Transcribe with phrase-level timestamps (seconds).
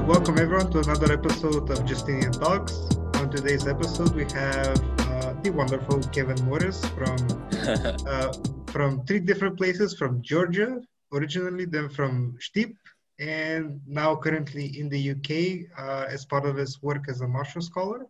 [0.00, 2.72] welcome everyone to another episode of Justinian Talks.
[3.16, 7.18] On today's episode, we have uh, the wonderful Kevin Morris from
[8.06, 8.32] uh,
[8.68, 10.80] from three different places, from Georgia
[11.12, 12.72] originally, then from Stip,
[13.20, 17.60] and now currently in the UK uh, as part of his work as a Marshall
[17.60, 18.06] Scholar.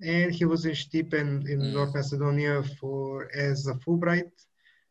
[0.00, 1.72] And he was in Stip and in mm.
[1.72, 4.30] North Macedonia for as a Fulbright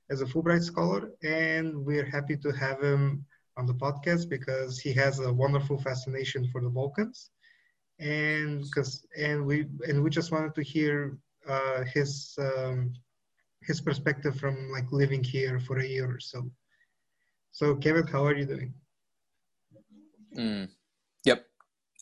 [0.10, 3.26] as a Fulbright scholar, and we're happy to have him
[3.58, 7.32] on the podcast because he has a wonderful fascination for the Balkans,
[8.00, 11.18] and because and we and we just wanted to hear
[11.48, 12.94] uh, his um,
[13.64, 16.50] his perspective from like living here for a year or so.
[17.52, 18.74] So, Kevin, how are you doing?
[20.36, 20.70] Mm.
[21.26, 21.46] Yep,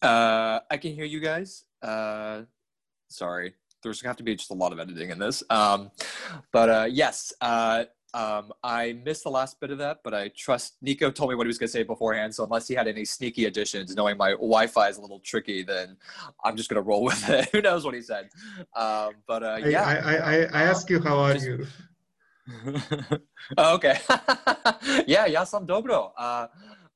[0.01, 1.63] uh, I can hear you guys.
[1.81, 2.43] Uh,
[3.09, 5.43] sorry, there's gonna have to be just a lot of editing in this.
[5.49, 5.91] Um,
[6.51, 10.77] but uh, yes, uh, um, I missed the last bit of that, but I trust
[10.81, 12.33] Nico told me what he was going to say beforehand.
[12.33, 15.97] So unless he had any sneaky additions, knowing my Wi-Fi is a little tricky, then
[16.43, 17.49] I'm just going to roll with it.
[17.51, 18.29] Who knows what he said?
[18.75, 21.45] Um, but uh, yeah, I, I, I, I ask you, how are just...
[21.45, 21.67] you?
[23.57, 23.99] oh, okay.
[25.05, 26.11] yeah, yeah, sam dobro.
[26.17, 26.47] Uh,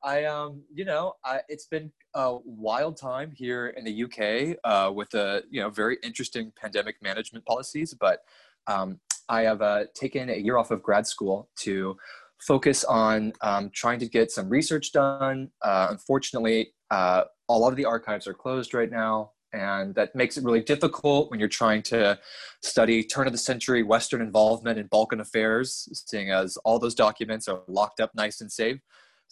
[0.03, 4.91] I um, you know, I, it's been a wild time here in the UK uh,
[4.91, 8.23] with the you know very interesting pandemic management policies, but
[8.67, 8.99] um,
[9.31, 11.95] I have uh, taken a year off of grad school to
[12.41, 15.49] focus on um, trying to get some research done.
[15.61, 20.37] Uh, unfortunately, uh, a lot of the archives are closed right now, and that makes
[20.37, 22.19] it really difficult when you're trying to
[22.61, 27.47] study turn of the century Western involvement in Balkan affairs, seeing as all those documents
[27.47, 28.81] are locked up nice and safe.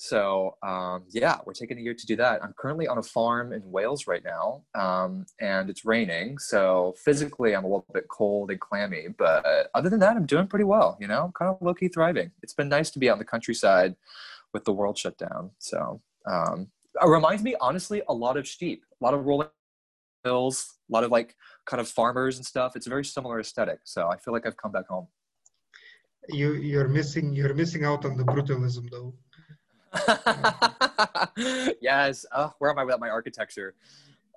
[0.01, 2.41] So um, yeah, we're taking a year to do that.
[2.41, 6.37] I'm currently on a farm in Wales right now, um, and it's raining.
[6.37, 10.47] So physically, I'm a little bit cold and clammy, but other than that, I'm doing
[10.47, 10.97] pretty well.
[11.01, 12.31] You know, I'm kind of low key thriving.
[12.41, 13.97] It's been nice to be in the countryside
[14.53, 15.51] with the world shut down.
[15.59, 19.49] So um, it reminds me, honestly, a lot of sheep, a lot of rolling
[20.23, 21.35] hills, a lot of like
[21.65, 22.77] kind of farmers and stuff.
[22.77, 23.79] It's a very similar aesthetic.
[23.83, 25.07] So I feel like I've come back home.
[26.29, 29.13] You you're missing you're missing out on the brutalism though.
[31.81, 32.25] yes.
[32.31, 33.75] Uh, where am I without my architecture?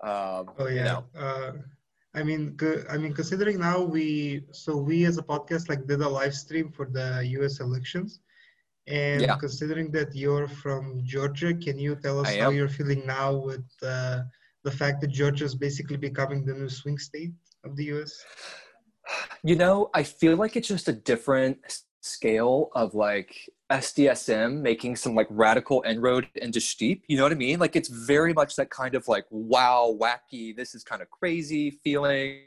[0.02, 0.74] Um, oh yeah.
[0.74, 1.04] You know.
[1.16, 1.52] uh,
[2.14, 2.58] I mean,
[2.90, 6.70] I mean, considering now we, so we as a podcast like did a live stream
[6.70, 7.60] for the U.S.
[7.60, 8.20] elections,
[8.86, 9.36] and yeah.
[9.36, 14.22] considering that you're from Georgia, can you tell us how you're feeling now with uh,
[14.62, 17.32] the fact that Georgia is basically becoming the new swing state
[17.64, 18.12] of the U.S.
[19.42, 21.58] You know, I feel like it's just a different
[22.02, 27.00] scale of like SDSM making some like radical inroad into Stip.
[27.06, 27.58] You know what I mean?
[27.58, 31.70] Like it's very much that kind of like wow, wacky, this is kind of crazy
[31.70, 32.40] feeling.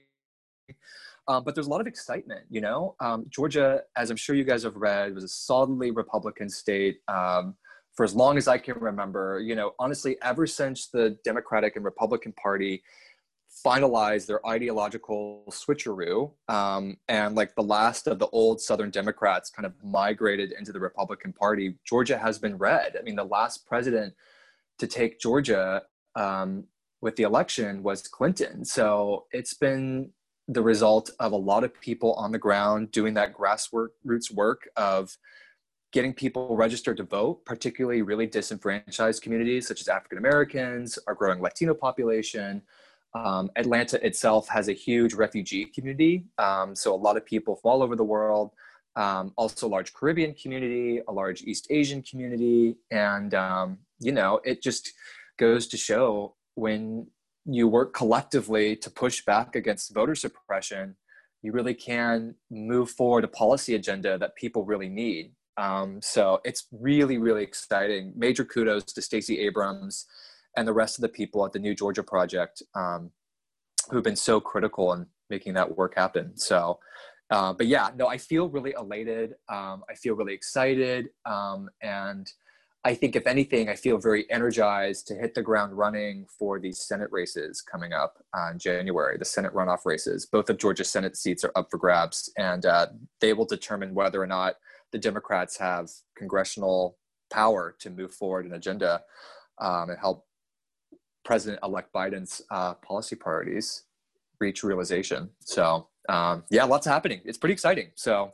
[1.27, 2.95] Um, but there's a lot of excitement, you know.
[2.99, 7.55] Um, Georgia, as I'm sure you guys have read, was a solidly Republican state um,
[7.95, 9.39] for as long as I can remember.
[9.39, 12.83] You know, honestly, ever since the Democratic and Republican Party
[13.63, 19.65] finalize their ideological switcheroo um, and like the last of the old southern democrats kind
[19.65, 22.95] of migrated into the republican party georgia has been red.
[22.99, 24.13] I mean the last president
[24.79, 25.83] to take georgia
[26.15, 26.65] um,
[27.01, 28.65] with the election was clinton.
[28.65, 30.11] So it's been
[30.47, 35.17] the result of a lot of people on the ground doing that grassroots work of
[35.91, 41.41] getting people registered to vote, particularly really disenfranchised communities such as African Americans, our growing
[41.41, 42.61] Latino population,
[43.15, 46.25] um, Atlanta itself has a huge refugee community.
[46.37, 48.51] Um, so a lot of people from all over the world,
[48.97, 52.75] um, also a large Caribbean community, a large East Asian community.
[52.91, 54.91] And, um, you know, it just
[55.37, 57.07] goes to show when
[57.45, 60.95] you work collectively to push back against voter suppression,
[61.41, 65.31] you really can move forward a policy agenda that people really need.
[65.57, 68.11] Um, so it's really, really exciting.
[68.15, 70.05] Major kudos to Stacey Abrams
[70.57, 73.11] and the rest of the people at the New Georgia Project um,
[73.89, 76.37] who've been so critical in making that work happen.
[76.37, 76.79] So,
[77.29, 79.33] uh, but yeah, no, I feel really elated.
[79.49, 81.09] Um, I feel really excited.
[81.25, 82.31] Um, and
[82.83, 86.79] I think, if anything, I feel very energized to hit the ground running for these
[86.79, 90.27] Senate races coming up uh, in January, the Senate runoff races.
[90.27, 92.87] Both of Georgia's Senate seats are up for grabs, and uh,
[93.21, 94.57] they will determine whether or not
[94.91, 96.99] the Democrats have congressional
[97.31, 99.01] power to move forward an agenda
[99.59, 100.27] um, and help
[101.25, 103.83] President-elect Biden's uh, policy priorities
[104.39, 105.29] reach realization.
[105.39, 107.21] So um, yeah, lots happening.
[107.25, 107.91] It's pretty exciting.
[107.95, 108.31] So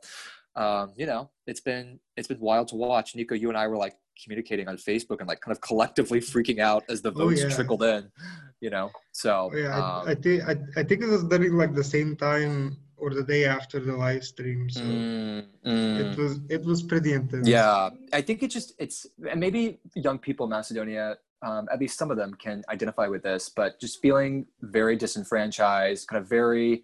[0.56, 3.16] um, you know, it's been it's been wild to watch.
[3.16, 6.60] Nico, you and I were like communicating on Facebook and like kind of collectively freaking
[6.60, 7.56] out as the oh, votes oh, yeah.
[7.56, 8.12] trickled in.
[8.60, 11.54] You know, so oh, yeah, um, I, I, think I, I think it was during
[11.54, 14.70] like the same time or the day after the live stream.
[14.70, 17.48] So mm, mm, it was it was pretty intense.
[17.48, 21.98] Yeah, I think it just it's and maybe young people in Macedonia um, at least
[21.98, 26.84] some of them can identify with this, but just feeling very disenfranchised, kind of very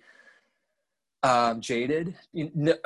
[1.23, 2.15] um, jaded,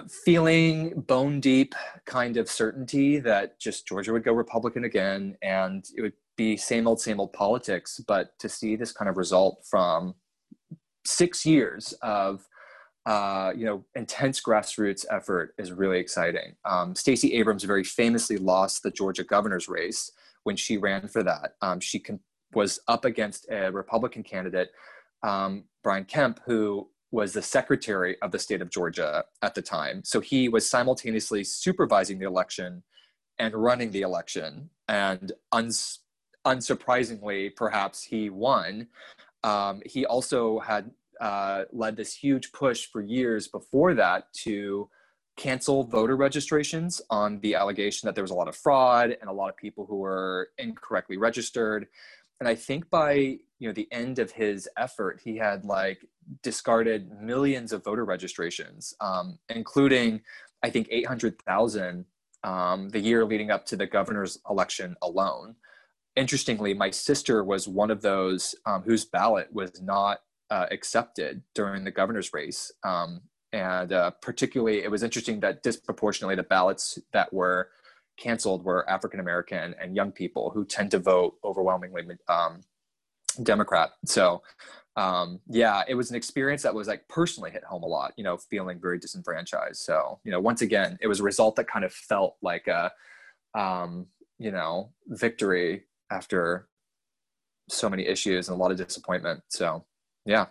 [0.09, 1.75] feeling bone deep
[2.05, 6.87] kind of certainty that just Georgia would go Republican again and it would be same
[6.87, 8.01] old, same old politics.
[8.07, 10.15] But to see this kind of result from
[11.05, 12.47] six years of
[13.05, 16.55] uh, you know, intense grassroots effort is really exciting.
[16.65, 20.11] Um, Stacey Abrams very famously lost the Georgia governor's race
[20.43, 21.55] when she ran for that.
[21.61, 22.19] Um, she con-
[22.53, 24.71] was up against a Republican candidate,
[25.23, 30.01] um, Brian Kemp, who was the secretary of the state of Georgia at the time.
[30.03, 32.83] So he was simultaneously supervising the election
[33.37, 34.69] and running the election.
[34.87, 35.99] And uns-
[36.45, 38.87] unsurprisingly, perhaps he won.
[39.43, 44.89] Um, he also had uh, led this huge push for years before that to
[45.37, 49.33] cancel voter registrations on the allegation that there was a lot of fraud and a
[49.33, 51.87] lot of people who were incorrectly registered.
[52.39, 56.05] And I think by you know the end of his effort, he had like
[56.43, 60.21] discarded millions of voter registrations, um, including
[60.63, 62.05] I think 800,000
[62.43, 65.55] um, the year leading up to the governor's election alone.
[66.15, 70.19] Interestingly, my sister was one of those um, whose ballot was not
[70.49, 72.71] uh, accepted during the governor's race.
[72.83, 73.21] Um,
[73.53, 77.69] and uh, particularly, it was interesting that disproportionately the ballots that were
[78.17, 82.61] canceled were African American and young people who tend to vote overwhelmingly um,
[83.43, 83.91] Democrat.
[84.05, 84.41] So,
[84.95, 88.23] um, yeah, it was an experience that was like personally hit home a lot, you
[88.23, 89.81] know, feeling very disenfranchised.
[89.81, 92.91] So, you know, once again, it was a result that kind of felt like a,
[93.53, 94.07] um,
[94.37, 96.67] you know, victory after
[97.69, 99.41] so many issues and a lot of disappointment.
[99.49, 99.85] So,
[100.25, 100.47] yeah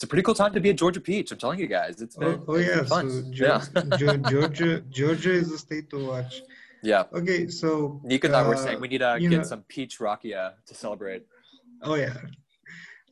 [0.00, 1.30] it's a pretty cool time to be a Georgia Peach.
[1.30, 3.10] I'm telling you guys, it's been, oh, oh yeah, fun.
[3.10, 3.62] So yeah.
[4.30, 6.40] Georgia, Georgia is a state to watch.
[6.82, 7.04] Yeah.
[7.12, 10.54] Okay, so Nick and I were saying we need to get know, some peach rakia
[10.64, 11.26] to celebrate.
[11.82, 12.16] Oh yeah.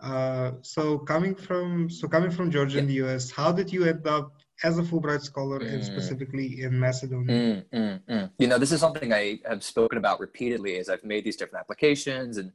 [0.01, 2.81] Uh, so coming from so coming from Georgia yeah.
[2.81, 4.33] in the U.S., how did you end up
[4.65, 5.71] as a Fulbright scholar mm.
[5.71, 7.65] and specifically in Macedonia?
[7.71, 11.05] Mm, mm, mm, you know, this is something I have spoken about repeatedly as I've
[11.05, 12.51] made these different applications and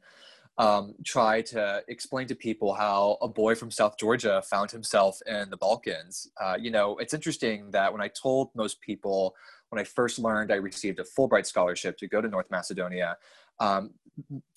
[0.57, 5.50] um, try to explain to people how a boy from South Georgia found himself in
[5.50, 6.29] the Balkans.
[6.39, 9.35] Uh, you know, it's interesting that when I told most people
[9.69, 13.17] when I first learned I received a Fulbright scholarship to go to North Macedonia,
[13.59, 13.89] um,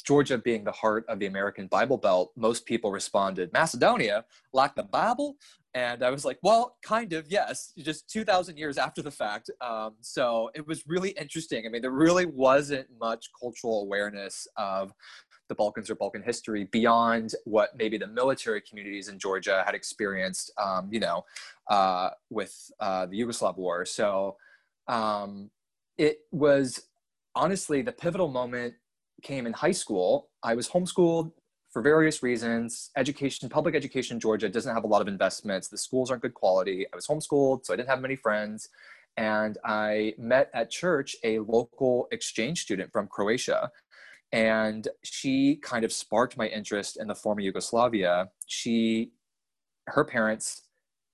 [0.05, 4.83] Georgia being the heart of the American Bible Belt, most people responded, Macedonia, like the
[4.83, 5.37] Bible?
[5.73, 9.51] And I was like, well, kind of, yes, just 2,000 years after the fact.
[9.61, 11.67] Um, so it was really interesting.
[11.67, 14.93] I mean, there really wasn't much cultural awareness of
[15.49, 20.53] the Balkans or Balkan history beyond what maybe the military communities in Georgia had experienced,
[20.59, 21.25] um, you know,
[21.69, 23.85] uh, with uh, the Yugoslav war.
[23.85, 24.37] So
[24.89, 25.51] um,
[25.99, 26.83] it was
[27.35, 28.75] honestly the pivotal moment
[29.23, 30.29] came in high school.
[30.43, 31.33] I was homeschooled
[31.73, 32.91] for various reasons.
[32.97, 35.69] Education, public education in Georgia doesn't have a lot of investments.
[35.69, 36.87] The schools aren't good quality.
[36.93, 38.69] I was homeschooled, so I didn't have many friends.
[39.17, 43.71] And I met at church a local exchange student from Croatia
[44.33, 48.29] and she kind of sparked my interest in the former Yugoslavia.
[48.47, 49.13] She,
[49.87, 50.63] her parents,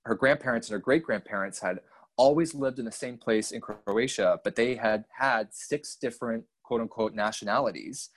[0.05, 1.79] her grandparents, and her great grandparents had
[2.17, 6.81] always lived in the same place in Croatia, but they had had six different quote
[6.81, 8.09] unquote nationalities.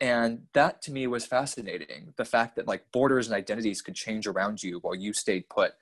[0.00, 2.14] And that to me was fascinating.
[2.16, 5.72] The fact that like borders and identities could change around you while you stayed put.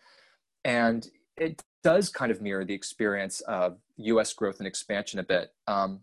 [0.65, 5.53] And it does kind of mirror the experience of US growth and expansion a bit.
[5.67, 6.01] Um,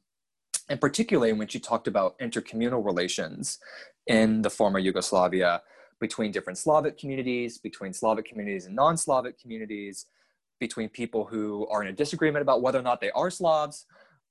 [0.70, 3.60] and particularly when she talked about intercommunal relations
[4.08, 5.62] in the former Yugoslavia
[6.00, 10.05] between different Slavic communities, between Slavic communities and non Slavic communities,
[10.60, 13.86] between people who are in a disagreement about whether or not they are Slavs.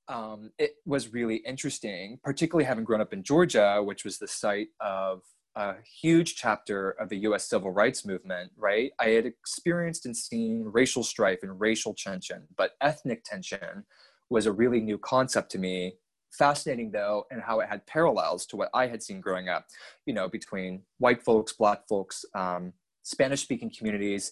[0.07, 4.67] Um, it was really interesting, particularly having grown up in Georgia, which was the site
[4.81, 5.21] of
[5.55, 8.91] a huge chapter of the US civil rights movement, right?
[8.99, 13.85] I had experienced and seen racial strife and racial tension, but ethnic tension
[14.29, 15.95] was a really new concept to me
[16.37, 19.65] fascinating though and how it had parallels to what i had seen growing up
[20.05, 22.73] you know between white folks black folks um,
[23.03, 24.31] spanish speaking communities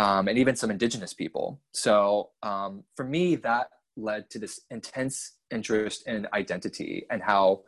[0.00, 1.60] um, and even some indigenous people.
[1.72, 7.64] So um, for me that led to this intense interest in identity and how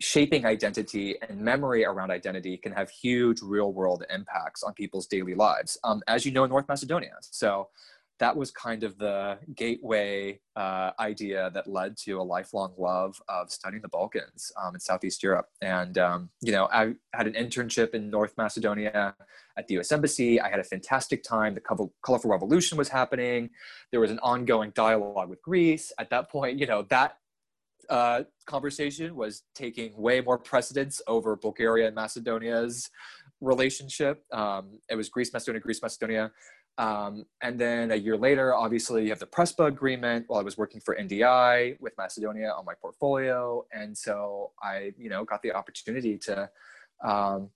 [0.00, 5.34] shaping identity and memory around identity can have huge real world impacts on people's daily
[5.34, 7.14] lives um, as you know in north macedonia.
[7.20, 7.68] So
[8.20, 13.50] that was kind of the gateway uh, idea that led to a lifelong love of
[13.50, 15.48] studying the Balkans um, in Southeast Europe.
[15.60, 19.14] And, um, you know, I had an internship in North Macedonia
[19.56, 20.40] at the US Embassy.
[20.40, 21.54] I had a fantastic time.
[21.54, 23.50] The Colorful Revolution was happening.
[23.90, 25.92] There was an ongoing dialogue with Greece.
[25.98, 27.16] At that point, you know, that
[27.90, 32.90] uh, conversation was taking way more precedence over Bulgaria and Macedonia's
[33.40, 34.24] relationship.
[34.32, 36.32] Um, it was Greece, Macedonia, Greece, Macedonia.
[36.76, 40.58] Um, and then a year later, obviously, you have the Prespa agreement while I was
[40.58, 43.64] working for NDI with Macedonia on my portfolio.
[43.72, 46.50] And so I, you know, got the opportunity to
[47.04, 47.50] um,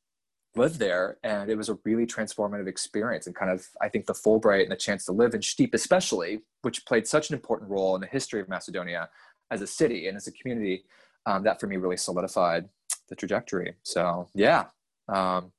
[0.55, 1.19] live there.
[1.25, 3.27] And it was a really transformative experience.
[3.27, 6.41] And kind of, I think the Fulbright and the chance to live in Stip, especially,
[6.63, 9.09] which played such an important role in the history of Macedonia
[9.51, 10.85] as a city and as a community,
[11.27, 12.69] um, that for me really solidified
[13.09, 13.75] the trajectory.
[13.83, 14.67] So, yeah.
[15.09, 15.53] Um,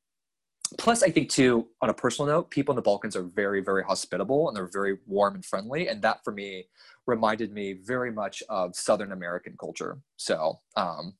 [0.77, 3.83] plus i think too on a personal note people in the balkans are very very
[3.83, 5.87] hospitable and they're very warm and friendly.
[5.87, 6.65] And that for me
[7.07, 9.97] reminded me very much of southern american culture.
[10.17, 11.13] So um,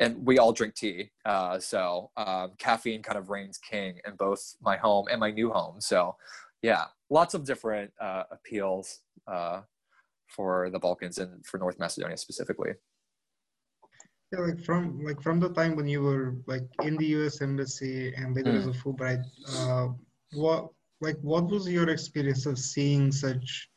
[0.00, 1.10] and we all drink tea.
[1.24, 5.50] Uh, so um, caffeine kind of reigns king in both my home and my new
[5.50, 5.80] home.
[5.80, 6.16] So
[6.62, 9.60] yeah lots of different uh, appeals uh,
[10.28, 12.72] for the balkans and for north macedonia specifically
[14.34, 17.40] yeah, like from like from the time when you were like in the U.S.
[17.40, 18.58] embassy and later mm.
[18.58, 19.22] as a Fulbright,
[19.58, 19.88] uh,
[20.32, 20.68] what
[21.00, 23.68] like what was your experience of seeing such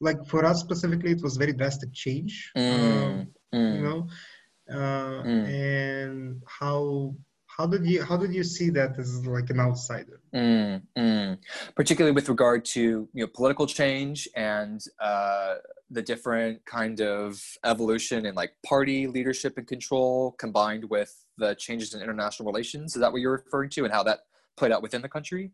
[0.00, 2.60] like for us specifically it was very drastic change mm.
[2.60, 3.76] Um, mm.
[3.76, 4.06] you know
[4.70, 5.42] uh, mm.
[5.48, 7.14] and how
[7.56, 10.20] how did you how did you see that as like an outsider?
[10.34, 11.38] Mm, mm.
[11.74, 15.54] particularly with regard to you know political change and uh,
[15.90, 21.94] the different kind of evolution in like party leadership and control combined with the changes
[21.94, 22.94] in international relations.
[22.94, 24.20] Is that what you're referring to and how that
[24.58, 25.52] played out within the country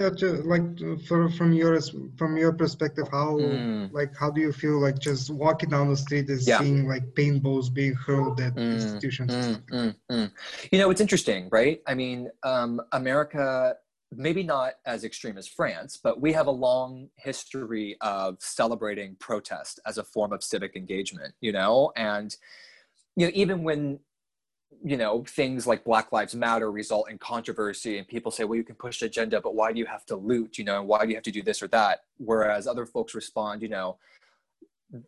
[0.00, 0.62] yeah to, like
[1.06, 1.78] for, from your
[2.16, 3.92] from your perspective how mm.
[3.92, 6.58] like how do you feel like just walking down the street is yeah.
[6.58, 8.74] seeing like paintballs being hurled at mm.
[8.74, 10.32] institutions mm, mm, mm,
[10.72, 13.76] you know it's interesting right i mean um, america
[14.12, 19.78] maybe not as extreme as France, but we have a long history of celebrating protest
[19.86, 21.92] as a form of civic engagement, you know?
[21.94, 22.34] And,
[23.16, 24.00] you know, even when,
[24.82, 28.64] you know, things like Black Lives Matter result in controversy and people say, well, you
[28.64, 31.04] can push the agenda, but why do you have to loot, you know, and why
[31.04, 32.00] do you have to do this or that?
[32.18, 33.98] Whereas other folks respond, you know,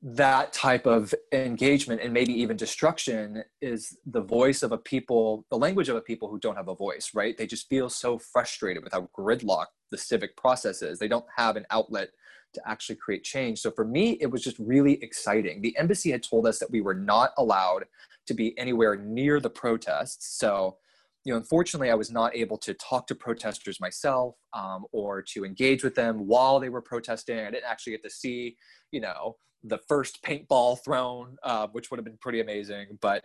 [0.03, 5.59] that type of engagement and maybe even destruction is the voice of a people the
[5.59, 7.37] language of a people who don't have a voice right?
[7.37, 11.01] They just feel so frustrated with how gridlocked the civic process is.
[11.01, 12.11] They don't have an outlet
[12.55, 13.59] to actually create change.
[13.59, 15.63] So for me it was just really exciting.
[15.63, 17.87] The embassy had told us that we were not allowed
[18.27, 20.39] to be anywhere near the protests.
[20.39, 20.77] So
[21.25, 25.45] you know unfortunately i was not able to talk to protesters myself um, or to
[25.45, 27.39] engage with them while they were protesting.
[27.39, 28.57] I didn't actually get to see
[28.91, 32.99] you know the first paintball thrown, uh, which would have been pretty amazing.
[33.01, 33.25] But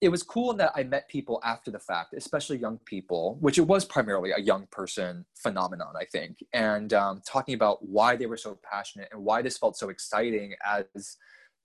[0.00, 3.58] it was cool in that I met people after the fact, especially young people, which
[3.58, 8.26] it was primarily a young person phenomenon, I think, and um, talking about why they
[8.26, 11.16] were so passionate and why this felt so exciting as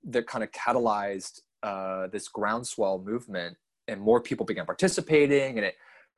[0.06, 5.76] that kind of catalyzed uh, this groundswell movement, and more people began participating, and it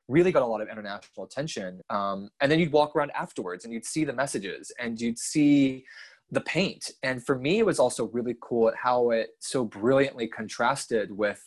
[0.08, 1.80] really got a lot of international attention.
[1.90, 5.84] Um, and then you'd walk around afterwards, and you'd see the messages, and you'd see
[6.30, 6.90] the paint.
[7.02, 11.42] And for me, it was also really cool at how it so brilliantly contrasted with,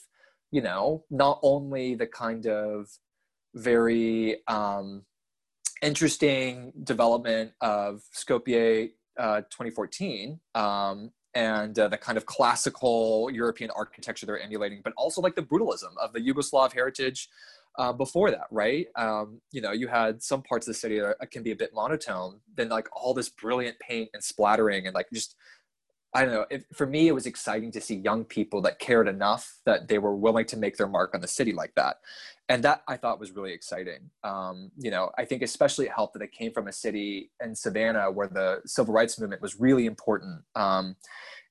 [0.51, 2.87] you know, not only the kind of
[3.55, 5.03] very um,
[5.81, 14.25] interesting development of Skopje uh, 2014 um, and uh, the kind of classical European architecture
[14.25, 17.29] they're emulating, but also like the brutalism of the Yugoslav heritage
[17.77, 18.87] uh, before that, right?
[18.95, 21.73] Um, you know, you had some parts of the city that can be a bit
[21.73, 25.35] monotone, then like all this brilliant paint and splattering and like just,
[26.13, 26.45] I don't know.
[26.49, 29.99] If, for me, it was exciting to see young people that cared enough that they
[29.99, 31.97] were willing to make their mark on the city like that.
[32.47, 34.09] And that I thought was really exciting.
[34.23, 37.53] Um, you know, I think especially it helped that it came from a city in
[37.53, 40.41] Savannah where the civil rights movement was really important.
[40.55, 40.95] Um,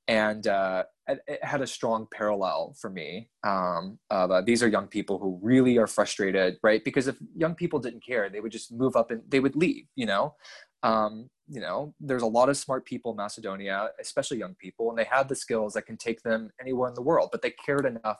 [0.08, 3.28] and uh, it, it, had a strong parallel for me.
[3.44, 6.82] Um, uh, these are young people who really are frustrated, right?
[6.82, 9.84] Because if young people didn't care, they would just move up and they would leave.
[9.94, 10.34] You know,
[10.82, 14.98] um, you know, there's a lot of smart people in Macedonia, especially young people, and
[14.98, 17.86] they have the skills that can take them anywhere in the world, but they cared
[17.86, 18.18] enough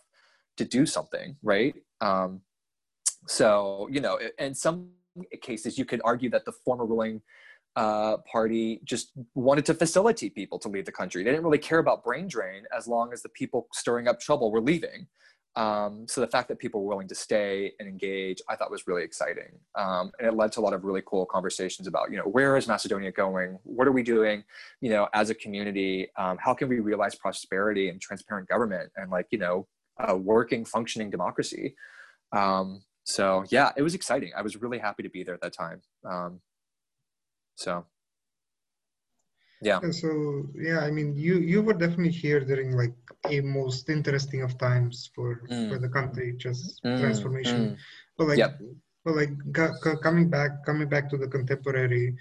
[0.57, 1.75] to do something, right?
[2.01, 2.41] Um,
[3.27, 4.91] so you know, in some
[5.43, 7.23] cases, you could argue that the former ruling
[7.77, 11.23] uh, party just wanted to facilitate people to leave the country.
[11.23, 14.51] They didn't really care about brain drain as long as the people stirring up trouble
[14.51, 15.07] were leaving.
[15.57, 18.87] Um, so the fact that people were willing to stay and engage, I thought was
[18.87, 22.17] really exciting, um, and it led to a lot of really cool conversations about, you
[22.17, 23.59] know, where is Macedonia going?
[23.65, 24.45] What are we doing,
[24.81, 26.09] you know, as a community?
[26.17, 29.67] Um, how can we realize prosperity and transparent government and like, you know,
[29.99, 31.75] a working, functioning democracy?
[32.33, 34.33] Um, so yeah, it was exciting.
[34.37, 35.83] I was really happy to be there at that time.
[36.09, 36.41] Um,
[37.57, 37.85] so.
[39.61, 39.83] Yeah.
[39.83, 42.97] And so yeah, I mean, you you were definitely here during like
[43.31, 45.69] a most interesting of times for Mm.
[45.69, 47.73] for the country, just Mm, transformation.
[47.73, 47.79] mm.
[48.17, 48.61] But like, Yep.
[49.05, 52.17] but like co- co- coming back, coming back to the contemporary.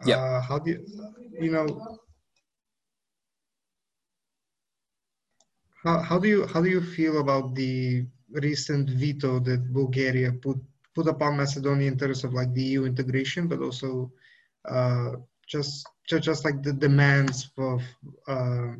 [0.00, 0.78] Uh, how do you,
[1.40, 1.66] you know?
[5.84, 8.06] How, how do you how do you feel about the
[8.46, 10.58] recent veto that Bulgaria put
[10.94, 14.12] put upon Macedonia in terms of like the EU integration, but also
[14.64, 15.12] uh,
[15.48, 17.82] just, just just like the demands of
[18.26, 18.72] uh,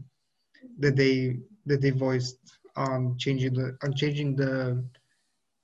[0.78, 2.38] that they that they voiced
[2.76, 4.82] on changing the on changing the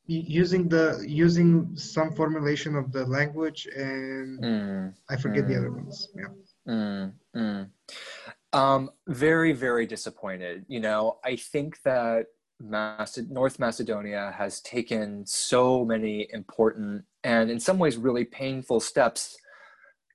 [0.06, 4.94] using the using some formulation of the language and Mm.
[5.08, 5.58] I forget the Mm.
[5.60, 6.08] other ones.
[6.14, 6.32] Yeah.
[6.68, 7.70] Mm, mm.
[8.52, 10.64] Um, very, very disappointed.
[10.68, 12.26] You know, I think that
[12.62, 19.36] Maced- North Macedonia has taken so many important and, in some ways, really painful steps.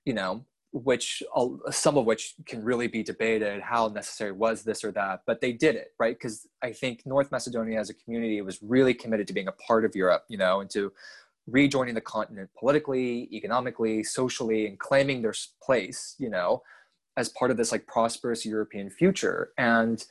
[0.04, 1.22] You know, which
[1.70, 3.60] some of which can really be debated.
[3.60, 5.22] How necessary was this or that?
[5.26, 6.16] But they did it, right?
[6.16, 9.84] Because I think North Macedonia as a community was really committed to being a part
[9.84, 10.24] of Europe.
[10.28, 10.92] You know, and to
[11.46, 16.14] rejoining the continent politically, economically, socially, and claiming their place.
[16.18, 16.62] You know
[17.16, 19.50] as part of this like prosperous European future.
[19.58, 20.04] And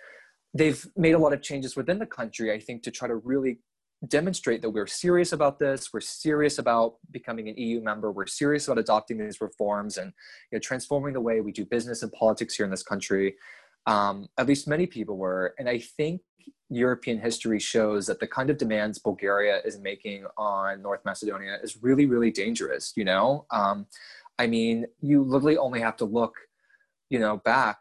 [0.54, 3.60] they've made a lot of changes within the country, I think, to try to really
[4.08, 5.92] demonstrate that we're serious about this.
[5.94, 8.12] We're serious about becoming an EU member.
[8.12, 10.14] We're serious about adopting these reforms and
[10.52, 13.36] you know, transforming the way we do business and politics here in this country.
[13.86, 15.54] Um, at least many people were.
[15.60, 16.22] And I think
[16.70, 21.78] European history shows that the kind of demands Bulgaria is making on North Macedonia is
[21.82, 22.94] really, really dangerous.
[22.96, 23.88] You know, um,
[24.38, 26.36] I mean, you literally only have to look
[27.10, 27.80] you know, back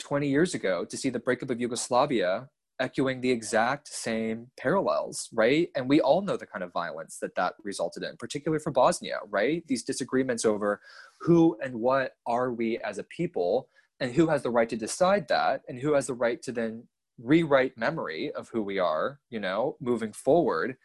[0.00, 2.48] 20 years ago to see the breakup of Yugoslavia
[2.80, 5.68] echoing the exact same parallels, right?
[5.74, 9.18] And we all know the kind of violence that that resulted in, particularly for Bosnia,
[9.28, 9.64] right?
[9.66, 10.80] These disagreements over
[11.20, 13.68] who and what are we as a people
[14.00, 16.84] and who has the right to decide that and who has the right to then
[17.20, 20.76] rewrite memory of who we are, you know, moving forward.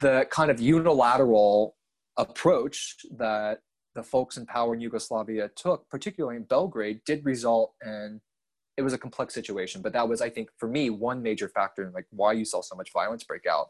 [0.00, 1.76] The kind of unilateral
[2.16, 3.60] approach that
[3.94, 8.20] the folks in power in Yugoslavia took, particularly in Belgrade, did result in
[8.76, 9.82] it was a complex situation.
[9.82, 12.60] But that was, I think, for me, one major factor in like why you saw
[12.60, 13.68] so much violence break out.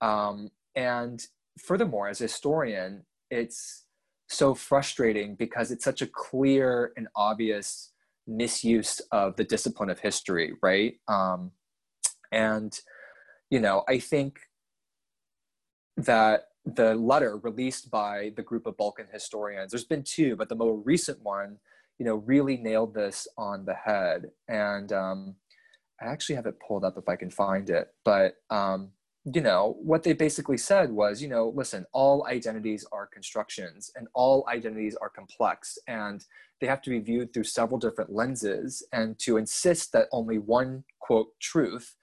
[0.00, 1.20] Um, and
[1.58, 3.84] furthermore, as a historian, it's
[4.28, 7.92] so frustrating because it's such a clear and obvious
[8.26, 10.94] misuse of the discipline of history, right?
[11.08, 11.50] Um,
[12.32, 12.78] and
[13.50, 14.38] you know, I think
[15.96, 20.54] that the letter released by the group of Balkan historians, there's been two, but the
[20.54, 21.58] more recent one,
[22.00, 24.30] you know, really nailed this on the head.
[24.48, 25.36] And um,
[26.00, 27.88] I actually have it pulled up if I can find it.
[28.06, 28.92] But, um,
[29.26, 34.08] you know, what they basically said was, you know, listen, all identities are constructions and
[34.14, 36.24] all identities are complex and
[36.62, 38.82] they have to be viewed through several different lenses.
[38.94, 41.96] And to insist that only one, quote, truth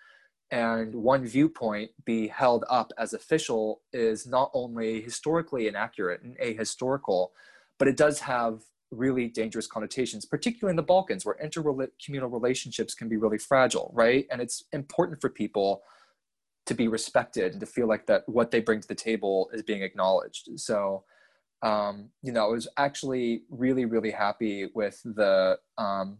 [0.51, 7.29] and one viewpoint be held up as official is not only historically inaccurate and ahistorical,
[7.79, 13.09] but it does have really dangerous connotations, particularly in the Balkans, where intercommunal relationships can
[13.09, 14.25] be really fragile, right?
[14.31, 15.83] And it's important for people
[16.65, 19.61] to be respected and to feel like that what they bring to the table is
[19.63, 20.49] being acknowledged.
[20.57, 21.03] So,
[21.63, 26.19] um, you know, I was actually really, really happy with the um,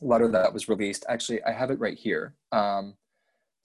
[0.00, 1.04] letter that was released.
[1.08, 2.34] Actually, I have it right here.
[2.52, 2.94] Um,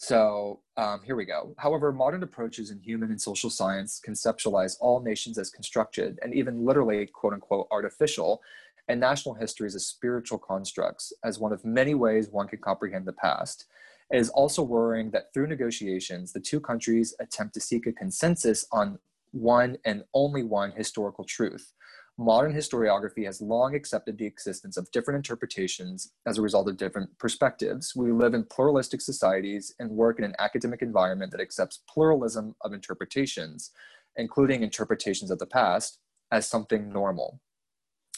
[0.02, 1.54] so um, here we go.
[1.58, 6.66] However, modern approaches in human and social science conceptualize all nations as constructed and even
[6.66, 8.42] literally, quote unquote, artificial,
[8.88, 13.12] and national histories as spiritual constructs, as one of many ways one can comprehend the
[13.12, 13.66] past.
[14.10, 18.66] It is also worrying that through negotiations, the two countries attempt to seek a consensus
[18.72, 19.00] on
[19.32, 21.74] one and only one historical truth.
[22.22, 27.18] Modern historiography has long accepted the existence of different interpretations as a result of different
[27.18, 27.94] perspectives.
[27.96, 32.74] We live in pluralistic societies and work in an academic environment that accepts pluralism of
[32.74, 33.72] interpretations,
[34.18, 37.40] including interpretations of the past, as something normal.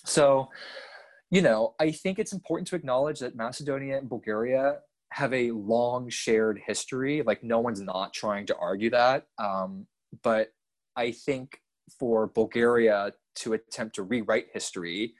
[0.03, 0.49] So,
[1.29, 4.79] you know, I think it's important to acknowledge that Macedonia and Bulgaria
[5.13, 7.21] have a long shared history.
[7.21, 9.27] Like, no one's not trying to argue that.
[9.37, 9.85] Um,
[10.23, 10.47] but
[10.95, 11.60] I think
[11.99, 15.13] for Bulgaria to attempt to rewrite history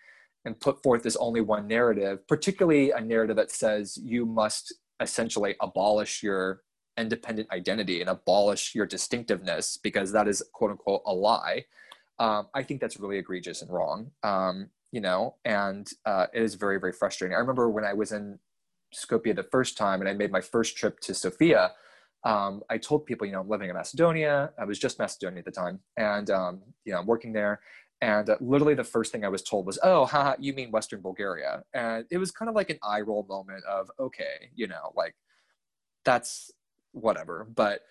[0.46, 5.56] and put forth this only one narrative, particularly a narrative that says you must essentially
[5.62, 6.62] abolish your
[6.98, 11.66] independent identity and abolish your distinctiveness because that is quote unquote a lie.
[12.20, 14.12] Um, I think that's really egregious and wrong.
[14.24, 17.36] Um, you know, and uh, it is very, very frustrating.
[17.36, 18.40] I remember when I was in
[18.94, 21.72] Skopje the first time and I made my first trip to Sofia,
[22.24, 24.52] um, I told people, you know, I'm living in Macedonia.
[24.60, 27.62] I was just Macedonia at the time, and um, you know, I'm working there.
[28.02, 31.64] And uh, literally, the first thing I was told was, "Oh, you mean Western Bulgaria?"
[31.74, 35.16] And it was kind of like an eye roll moment of, "Okay, you know, like
[36.06, 36.52] that's
[36.92, 37.82] whatever." But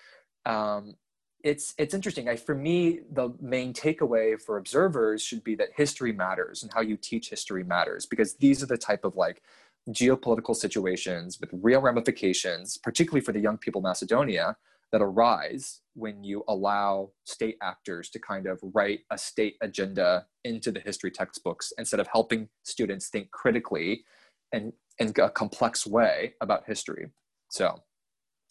[0.47, 0.95] um,
[1.43, 2.29] it's it's interesting.
[2.29, 6.83] I, for me, the main takeaway for observers should be that history matters and how
[6.83, 9.43] you teach history matters because these are the type of like
[9.89, 14.57] geopolitical situations with real ramifications, particularly for the young people Macedonia,
[14.93, 20.71] that arise when you allow state actors to kind of write a state agenda into
[20.73, 24.05] the history textbooks instead of helping students think critically
[24.53, 27.09] and in a complex way about history.
[27.51, 27.81] So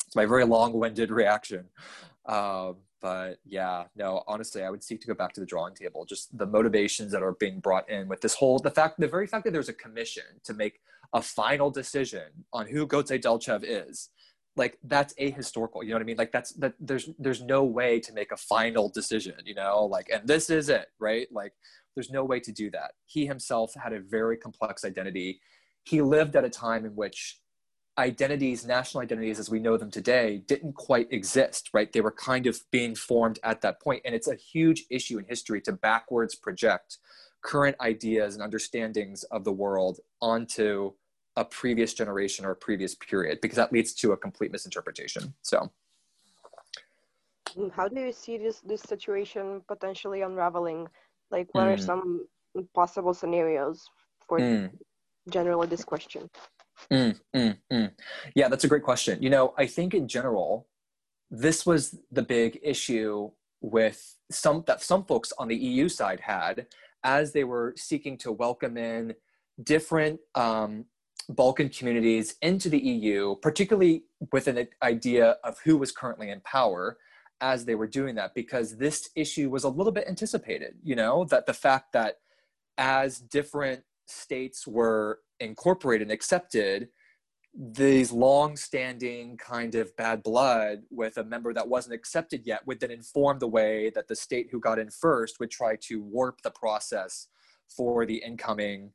[0.08, 1.66] it's my very long-winded reaction.
[2.26, 6.06] Um, but yeah, no, honestly, I would seek to go back to the drawing table.
[6.06, 9.28] Just the motivations that are being brought in with this whole the fact, the very
[9.28, 10.80] fact that there's a commission to make
[11.14, 14.10] a final decision on who Goce Delchev is,
[14.56, 15.84] like that's ahistorical.
[15.84, 16.18] You know what I mean?
[16.18, 16.74] Like that's that.
[16.80, 19.36] There's there's no way to make a final decision.
[19.46, 21.28] You know, like and this is it, right?
[21.32, 21.54] Like
[21.96, 22.92] there's no way to do that.
[23.06, 25.40] He himself had a very complex identity.
[25.84, 27.40] He lived at a time in which
[28.00, 31.92] identities, national identities as we know them today, didn't quite exist, right?
[31.92, 34.02] They were kind of being formed at that point.
[34.06, 36.98] And it's a huge issue in history to backwards project
[37.42, 40.94] current ideas and understandings of the world onto
[41.36, 45.34] a previous generation or a previous period, because that leads to a complete misinterpretation.
[45.42, 45.72] So.
[47.74, 50.88] How do you see this this situation potentially unraveling?
[51.32, 51.74] Like, what mm.
[51.74, 52.28] are some
[52.76, 53.88] possible scenarios
[54.28, 54.70] for mm.
[55.30, 56.30] generally this question?
[56.92, 57.92] Mm, mm, mm.
[58.36, 59.22] Yeah, that's a great question.
[59.22, 60.68] You know, I think in general,
[61.30, 66.68] this was the big issue with some that some folks on the EU side had
[67.04, 69.14] as they were seeking to welcome in
[69.64, 70.86] different um,
[71.30, 76.98] Balkan communities into the EU, particularly with an idea of who was currently in power
[77.42, 81.26] as they were doing that, because this issue was a little bit anticipated, you know,
[81.26, 82.16] that the fact that
[82.78, 86.90] as different states were incorporated and accepted
[87.54, 92.92] these long-standing kind of bad blood with a member that wasn't accepted yet would then
[92.92, 96.52] inform the way that the state who got in first would try to warp the
[96.52, 97.28] process
[97.68, 98.92] for the incoming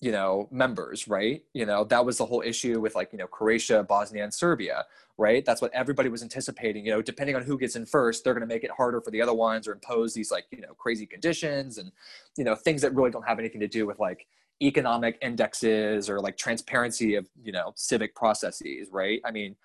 [0.00, 1.42] you know members right?
[1.52, 4.84] You know that was the whole issue with like you know croatia bosnia and serbia
[5.18, 5.44] right?
[5.44, 8.48] That's what everybody was anticipating you know depending on who gets in first they're going
[8.48, 11.06] to make it harder for the other ones or impose these like you know crazy
[11.06, 11.92] conditions and
[12.38, 14.26] you know things that really don't have anything to do with like
[14.62, 19.20] economic indexes or like transparency of you know civic processes right?
[19.24, 19.56] I mean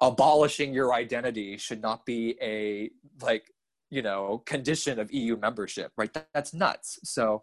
[0.00, 2.90] abolishing your identity should not be a
[3.22, 3.52] like
[3.90, 6.16] you know condition of eu membership right?
[6.34, 6.98] That's nuts.
[7.04, 7.42] So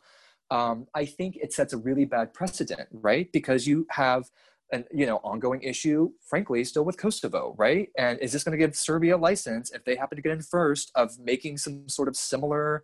[0.49, 3.31] um, i think it sets a really bad precedent right?
[3.31, 4.29] Because you have
[4.71, 7.89] an you know ongoing issue frankly still with kosovo right?
[7.97, 10.41] And is this going to give serbia a license if they happen to get in
[10.41, 12.83] first of making some sort of similar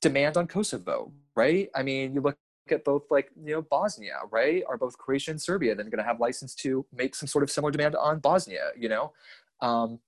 [0.00, 1.68] demand on kosovo right?
[1.74, 2.36] I mean you look
[2.72, 4.62] at both like you know Bosnia, right?
[4.68, 7.50] Are both Croatia and Serbia then going to have license to make some sort of
[7.50, 8.70] similar demand on Bosnia?
[8.76, 9.12] You know,
[9.60, 10.00] um,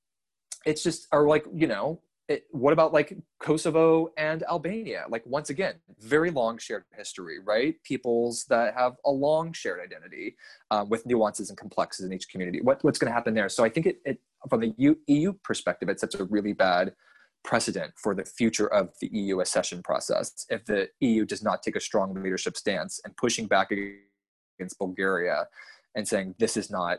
[0.65, 5.05] it's just or like you know, it, what about like Kosovo and Albania?
[5.09, 7.75] Like once again, very long shared history, right?
[7.83, 10.37] Peoples that have a long shared identity
[10.71, 12.61] um, with nuances and complexes in each community.
[12.63, 13.49] What, what's going to happen there?
[13.49, 16.95] So I think it, it from the EU, perspective, it sets a really bad
[17.43, 21.77] precedent for the future of the EU accession process if the EU does not take
[21.77, 25.47] a strong leadership stance and pushing back against Bulgaria
[25.95, 26.99] and saying this is not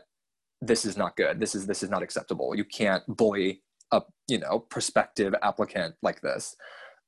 [0.64, 1.40] this is not good.
[1.40, 2.54] This is this is not acceptable.
[2.54, 6.56] You can't bully a you know prospective applicant like this.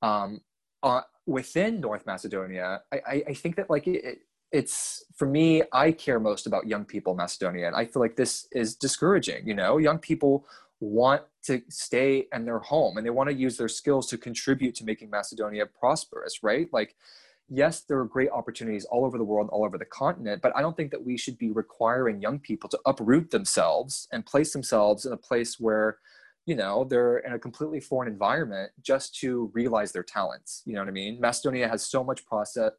[0.03, 0.41] Um,
[0.83, 4.19] uh, within North Macedonia I, I think that like it,
[4.53, 8.47] it's for me I care most about young people Macedonia and I feel like this
[8.53, 9.79] is discouraging you know?
[9.79, 10.47] Young people
[10.85, 14.75] want to stay in their home and they want to use their skills to contribute
[14.77, 16.69] to making Macedonia prosperous, right?
[16.73, 16.97] Like,
[17.49, 20.63] yes, there are great opportunities all over the world, all over the continent, but I
[20.63, 25.07] don't think that we should be requiring young people to uproot themselves and place themselves
[25.07, 25.99] in a place where,
[26.47, 30.63] you know, they're in a completely foreign environment just to realize their talents.
[30.65, 31.21] You know what I mean?
[31.21, 32.73] Macedonia has so much process,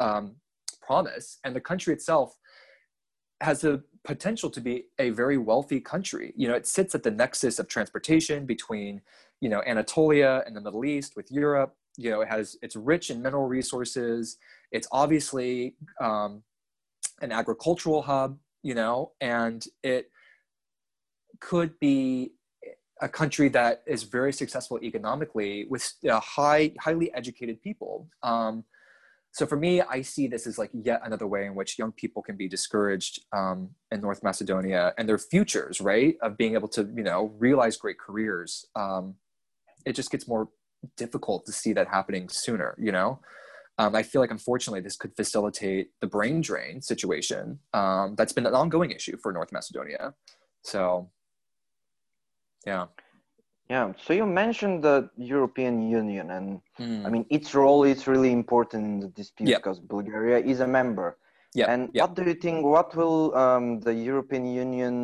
[0.00, 0.36] um,
[0.80, 2.36] promise, and the country itself
[3.40, 6.32] has the potential to be a very wealthy country.
[6.36, 9.00] You know, it sits at the nexus of transportation between,
[9.40, 11.76] you know, Anatolia and the Middle East with Europe.
[11.96, 14.38] You know, it has it's rich in mineral resources.
[14.72, 16.42] It's obviously um,
[17.20, 18.38] an agricultural hub.
[18.64, 20.08] You know, and it
[21.40, 22.32] could be
[23.00, 28.08] a country that is very successful economically with high, highly educated people.
[28.22, 28.64] Um,
[29.32, 32.22] so for me i see this as like yet another way in which young people
[32.22, 36.88] can be discouraged um, in north macedonia and their futures right of being able to
[36.94, 39.14] you know realize great careers um,
[39.84, 40.48] it just gets more
[40.96, 43.20] difficult to see that happening sooner you know
[43.78, 48.46] um, I feel like unfortunately this could facilitate the brain drain situation um, that's been
[48.46, 50.14] an ongoing issue for North Macedonia.
[50.62, 51.10] So,
[52.66, 52.86] yeah.
[53.72, 53.92] Yeah.
[54.04, 57.06] So you mentioned the European Union, and mm.
[57.06, 59.60] I mean its role is really important in the dispute yep.
[59.60, 61.08] because Bulgaria is a member.
[61.54, 61.72] Yeah.
[61.72, 62.02] And yep.
[62.02, 62.58] what do you think?
[62.76, 64.94] What will um, the European Union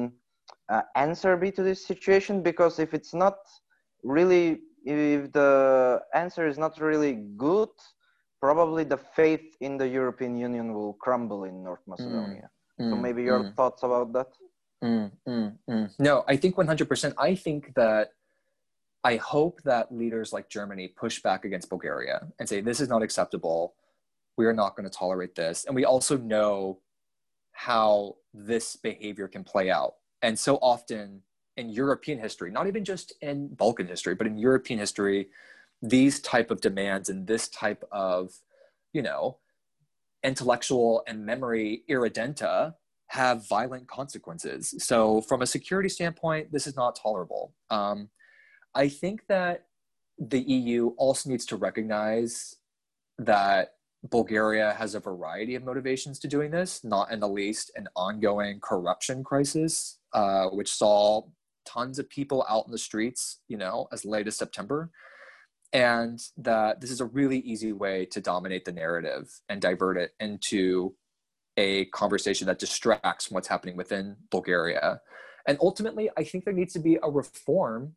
[0.75, 2.35] uh, answer be to this situation?
[2.51, 3.39] Because if it's not
[4.17, 4.45] really,
[4.85, 5.53] if the
[6.23, 7.15] answer is not really
[7.49, 7.73] good,
[8.47, 12.49] probably the faith in the European Union will crumble in North mm, Macedonia.
[12.81, 13.57] Mm, so maybe your mm.
[13.57, 14.31] thoughts about that?
[14.85, 17.15] Mm, mm, mm, no, I think 100%.
[17.19, 18.13] I think that
[19.09, 23.03] I hope that leaders like Germany push back against Bulgaria and say, this is not
[23.03, 23.75] acceptable.
[24.37, 25.65] We are not going to tolerate this.
[25.65, 26.81] And we also know
[27.53, 29.95] how this behavior can play out.
[30.21, 31.23] And so often
[31.57, 35.29] in European history, not even just in Balkan history, but in European history,
[35.81, 38.33] these type of demands and this type of
[38.93, 39.39] you know
[40.23, 42.75] intellectual and memory irredenta
[43.07, 48.09] have violent consequences so from a security standpoint this is not tolerable um,
[48.75, 49.67] i think that
[50.19, 52.57] the eu also needs to recognize
[53.19, 53.75] that
[54.09, 58.61] bulgaria has a variety of motivations to doing this not in the least an ongoing
[58.61, 61.23] corruption crisis uh, which saw
[61.67, 64.91] tons of people out in the streets you know as late as september
[65.73, 70.13] and that this is a really easy way to dominate the narrative and divert it
[70.19, 70.95] into
[71.59, 75.01] a conversation that distracts from what's happening within Bulgaria.
[75.47, 77.97] And ultimately, I think there needs to be a reform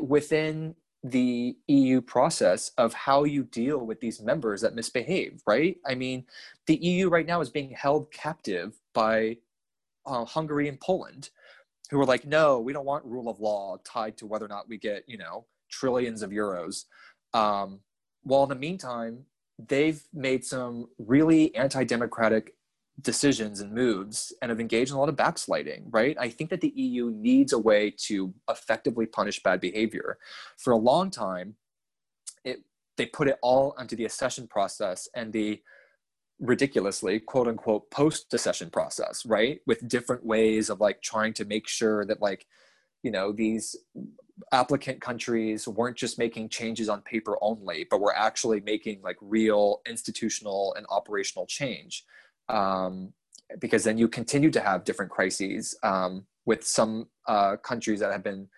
[0.00, 5.76] within the EU process of how you deal with these members that misbehave, right?
[5.86, 6.24] I mean,
[6.66, 9.36] the EU right now is being held captive by
[10.06, 11.28] uh, Hungary and Poland,
[11.90, 14.68] who are like, no, we don't want rule of law tied to whether or not
[14.68, 16.84] we get, you know, trillions of euros.
[17.34, 17.80] Um,
[18.22, 19.26] while in the meantime,
[19.58, 22.54] they've made some really anti-democratic
[23.00, 26.16] decisions and moves and have engaged in a lot of backsliding, right?
[26.18, 30.18] I think that the EU needs a way to effectively punish bad behavior.
[30.58, 31.56] For a long time,
[32.44, 32.60] it
[32.96, 35.60] they put it all onto the accession process and the
[36.38, 39.60] ridiculously quote unquote post accession process, right?
[39.66, 42.46] With different ways of like trying to make sure that like
[43.02, 43.76] you know these
[44.52, 49.80] applicant countries weren't just making changes on paper only but were actually making like real
[49.86, 52.04] institutional and operational change
[52.48, 53.12] um,
[53.60, 58.22] because then you continue to have different crises um, with some uh, countries that have
[58.22, 58.48] been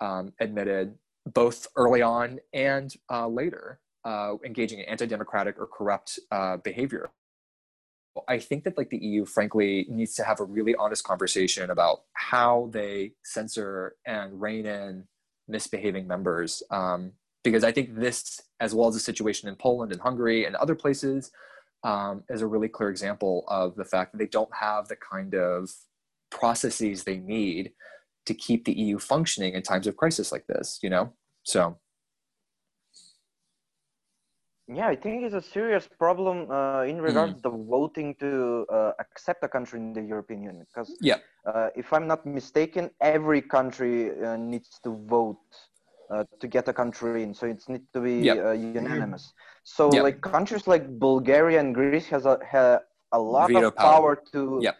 [0.00, 0.94] um, admitted
[1.26, 7.10] both early on and uh, later uh, engaging in anti-democratic or corrupt uh, behavior
[8.28, 12.02] I think that like the EU, frankly, needs to have a really honest conversation about
[12.14, 15.04] how they censor and rein in
[15.48, 16.62] misbehaving members.
[16.70, 20.56] Um, because I think this, as well as the situation in Poland and Hungary and
[20.56, 21.30] other places,
[21.82, 25.34] um, is a really clear example of the fact that they don't have the kind
[25.34, 25.70] of
[26.30, 27.72] processes they need
[28.26, 30.78] to keep the EU functioning in times of crisis like this.
[30.82, 31.12] You know,
[31.42, 31.78] so
[34.72, 37.42] yeah, I think it's a serious problem uh, in regards mm.
[37.42, 40.66] to voting to uh, accept a country in the European Union.
[40.68, 41.16] Because yeah.
[41.44, 45.38] Uh, if I'm not mistaken, every country uh, needs to vote
[46.10, 48.44] uh, to get a country in, so it needs to be yep.
[48.44, 49.32] Uh, unanimous.
[49.64, 50.02] So yep.
[50.02, 52.80] like countries like Bulgaria and Greece has a have
[53.12, 54.76] a lot Veto of power, power to yep.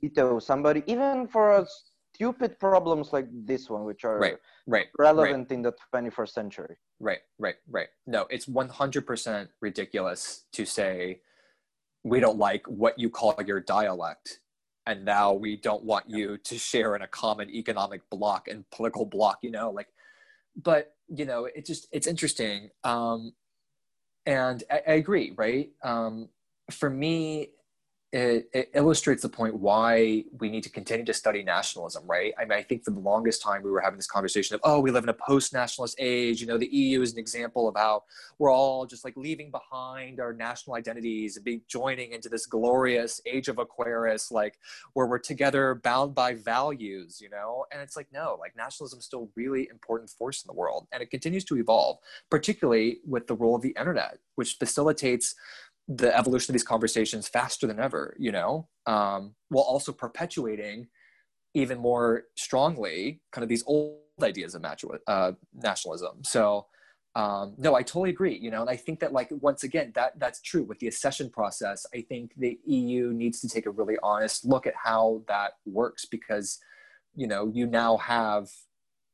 [0.00, 1.66] veto somebody, even for a
[2.14, 5.56] stupid problems like this one, which are right, right, relevant right.
[5.56, 6.76] in the 21st century.
[7.00, 7.88] Right, right, right.
[8.06, 11.20] No, it's 100% ridiculous to say
[12.04, 14.40] we don't like what you call your dialect
[14.86, 19.04] and now we don't want you to share in a common economic block and political
[19.04, 19.88] block you know like
[20.62, 22.70] but you know it just it's interesting.
[22.84, 23.34] Um
[24.26, 25.70] and i, I agree right?
[25.82, 26.28] Um
[26.70, 27.50] for me
[28.12, 32.32] it, it, illustrates the point why we need to continue to study nationalism, right?
[32.38, 34.80] I mean, I think for the longest time we were having this conversation of, oh,
[34.80, 36.40] we live in a post-nationalist age.
[36.40, 38.04] You know, the EU is an example of how
[38.38, 43.20] we're all just like leaving behind our national identities and be joining into this glorious
[43.26, 44.58] age of Aquarius, like
[44.94, 47.20] where we're together, bound by values.
[47.20, 50.46] You know, and it's like no, like nationalism is still a really important force in
[50.46, 51.98] the world, and it continues to evolve,
[52.30, 55.34] particularly with the role of the internet, which facilitates
[55.88, 60.86] the evolution of these conversations faster than ever, you know, um, while also perpetuating
[61.54, 64.64] even more strongly kind of these old ideas of
[65.06, 66.22] uh, nationalism.
[66.24, 66.66] So,
[67.14, 68.36] um, no, I totally agree.
[68.36, 71.30] You know, and I think that like once again that that's true with the accession
[71.30, 71.86] process.
[71.94, 76.04] I think the EU needs to take a really honest look at how that works
[76.04, 76.58] because,
[77.16, 78.48] you know, you now have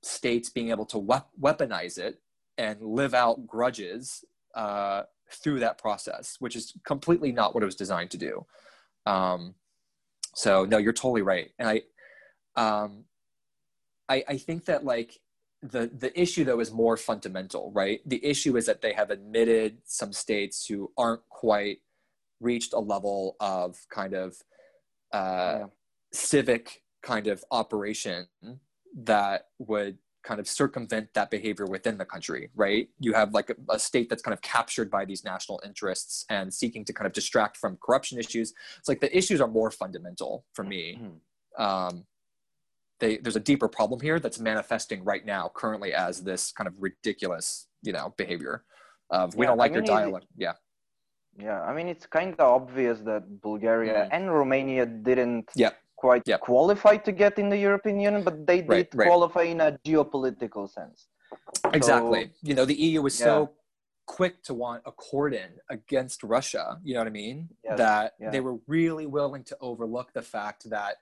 [0.03, 2.21] states being able to we- weaponize it
[2.59, 5.03] and live out grudges uh,
[5.35, 8.47] through that process, which is completely not what it was designed to do.
[9.07, 9.55] Um,
[10.35, 11.51] so no, you're totally right.
[11.59, 11.83] And I,
[12.57, 13.05] um,
[14.09, 15.19] I, I think that like
[15.63, 18.01] the the issue though is more fundamental, right?
[18.07, 21.79] The issue is that they have admitted some states who aren't quite
[22.41, 24.37] reached a level of kind of
[25.13, 25.67] uh, yeah.
[26.13, 28.27] civic kind of operation
[28.95, 32.89] that would kind of circumvent that behavior within the country, right?
[32.99, 36.53] You have like a, a, state that's kind of captured by these national interests and
[36.53, 38.53] seeking to kind of distract from corruption issues.
[38.79, 40.99] It's like the issues are more fundamental for me.
[41.01, 41.63] Mm-hmm.
[41.63, 42.07] Um,
[43.01, 46.75] they, there's a deeper problem here that's manifesting right now, currently, as this kind of
[46.81, 48.65] ridiculous, you know, behavior
[49.11, 50.27] of we yeah, don't like I mean, your dialect.
[50.37, 50.53] yeah.
[51.37, 54.09] Yeah, I mean, it's kind of obvious that Bulgaria mm.
[54.13, 56.41] and Romania didn't yeah quite yep.
[56.41, 59.07] qualified to get in the European Union, but they did right, right.
[59.07, 61.07] qualify in a geopolitical sense.
[61.73, 62.25] Exactly.
[62.25, 63.27] So, you know, the EU was yeah.
[63.27, 63.51] so
[64.07, 67.49] quick to want a cordon against Russia, you know what I mean?
[67.65, 67.79] Yes.
[67.79, 68.31] That yeah.
[68.31, 70.97] they were really willing to overlook the fact that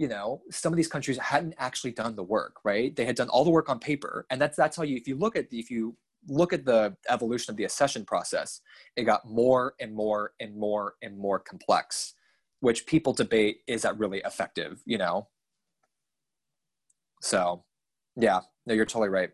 [0.00, 3.28] you know some of these countries hadn't actually done the work right they had done
[3.28, 5.58] all the work on paper and that's that's how you if you look at the,
[5.58, 5.94] if you
[6.26, 8.62] look at the evolution of the accession process
[8.96, 12.14] it got more and more and more and more complex
[12.60, 15.28] which people debate is that really effective, you know?
[17.22, 17.64] So,
[18.16, 19.30] yeah, no, you're totally right.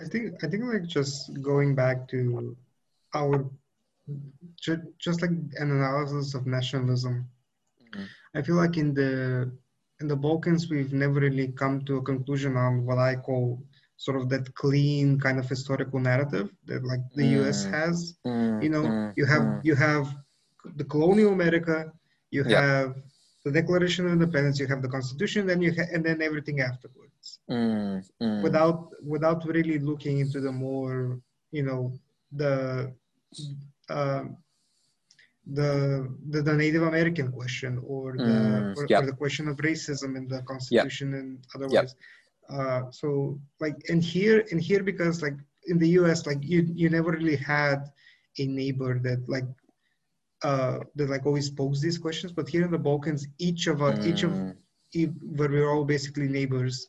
[0.00, 2.56] I think I think like just going back to
[3.14, 3.48] our
[4.58, 7.28] just like an analysis of nationalism.
[7.80, 8.04] Mm-hmm.
[8.34, 9.52] I feel like in the
[10.00, 13.62] in the Balkans we've never really come to a conclusion on what I call
[14.06, 17.34] sort of that clean kind of historical narrative that like the mm.
[17.38, 17.96] US has.
[18.26, 18.62] Mm.
[18.64, 19.12] You know, mm.
[19.18, 19.60] you have mm.
[19.68, 20.04] you have
[20.80, 21.76] the colonial America,
[22.36, 22.62] you yep.
[22.66, 22.90] have
[23.44, 27.26] the Declaration of Independence, you have the Constitution, then you ha- and then everything afterwards.
[27.48, 28.42] Mm, mm.
[28.46, 28.78] Without
[29.14, 31.20] without really looking into the more,
[31.58, 31.80] you know,
[32.32, 32.54] the
[33.88, 34.36] um,
[35.58, 40.24] the, the, the Native American question or the or, or, the question of racism in
[40.28, 41.94] the Constitution and otherwise.
[42.52, 45.36] Uh, so like and here and here because like
[45.66, 47.90] in the us like you you never really had
[48.38, 49.44] a neighbor that like
[50.42, 53.98] uh that like always pose these questions but here in the balkans each of us
[53.98, 54.06] mm.
[54.06, 54.54] each of mm.
[55.36, 56.88] where we're all basically neighbors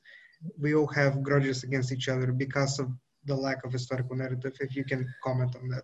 [0.60, 2.92] we all have grudges against each other because of
[3.26, 5.84] the lack of historical narrative if you can comment on that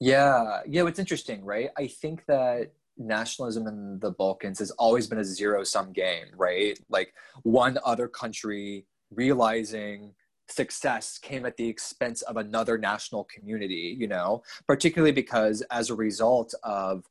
[0.00, 5.18] yeah yeah it's interesting right i think that nationalism in the Balkans has always been
[5.18, 6.78] a zero sum game, right?
[6.88, 7.12] Like
[7.42, 8.86] one other country
[9.16, 10.14] realizing
[10.48, 15.94] success came at the expense of another national community, you know, particularly because as a
[15.94, 17.04] result of,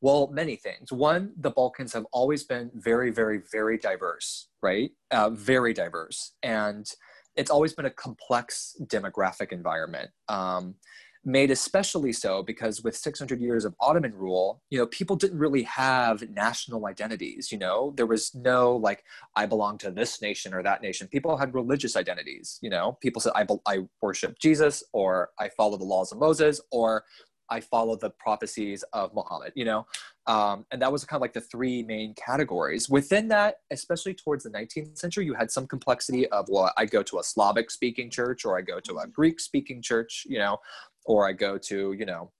[0.00, 0.92] well, many things.
[0.92, 4.92] One, the Balkans have always been very, very, very diverse, right?
[5.10, 6.32] Uh, very diverse.
[6.42, 6.90] And
[7.36, 10.10] it's always been a complex demographic environment.
[10.28, 10.76] Um,
[11.24, 15.62] made especially so because with 600 years of Ottoman rule, you know, people didn't really
[15.64, 17.52] have national identities.
[17.52, 19.04] You know, there was no like,
[19.36, 21.08] I belong to this nation or that nation.
[21.08, 22.58] People had religious identities.
[22.62, 26.60] You know, people said, I, I worship Jesus or I follow the laws of Moses
[26.70, 27.04] or
[27.50, 29.86] I follow the prophecies of Muhammad, you know?
[30.26, 32.88] Um, and that was kind of like the three main categories.
[32.88, 37.02] Within that, especially towards the 19th century, you had some complexity of, well, I go
[37.02, 40.58] to a Slavic speaking church or I go to a Greek speaking church, you know,
[41.06, 42.30] or I go to, you know,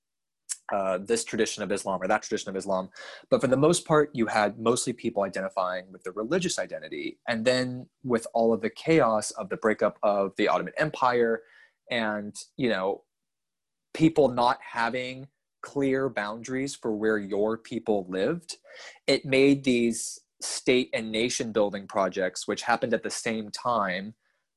[0.73, 2.91] uh, this tradition of Islam or that tradition of Islam.
[3.29, 7.19] But for the most part, you had mostly people identifying with the religious identity.
[7.29, 11.43] And then with all of the chaos of the breakup of the Ottoman Empire
[11.91, 13.03] and, you know,
[13.95, 15.27] people not having
[15.63, 18.57] clear boundaries for where your people lived,
[19.07, 24.15] it made these state and nation building projects, which happened at the same time,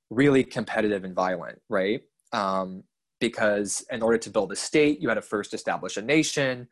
[0.09, 2.01] really competitive and violent, right?
[2.31, 2.83] Um,
[3.23, 6.67] because in order to build a state, you had to first establish a nation.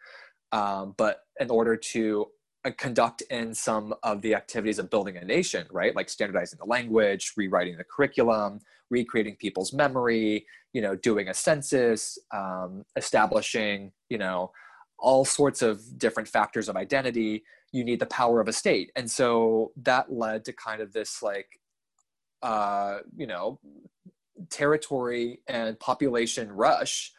[0.51, 2.27] Um, but in order to
[2.65, 5.95] uh, conduct in some of the activities of building a nation, right?
[5.95, 8.59] Like standardizing the language, rewriting the curriculum,
[8.89, 14.51] recreating people's memory, you know, doing a census, um, establishing, you know,
[14.99, 17.45] all sorts of different factors of identity.
[17.71, 18.91] You need the power of a state.
[18.97, 21.47] And so that led to kind of this like,
[22.43, 23.57] uh, you know,
[24.49, 27.11] territory and population rush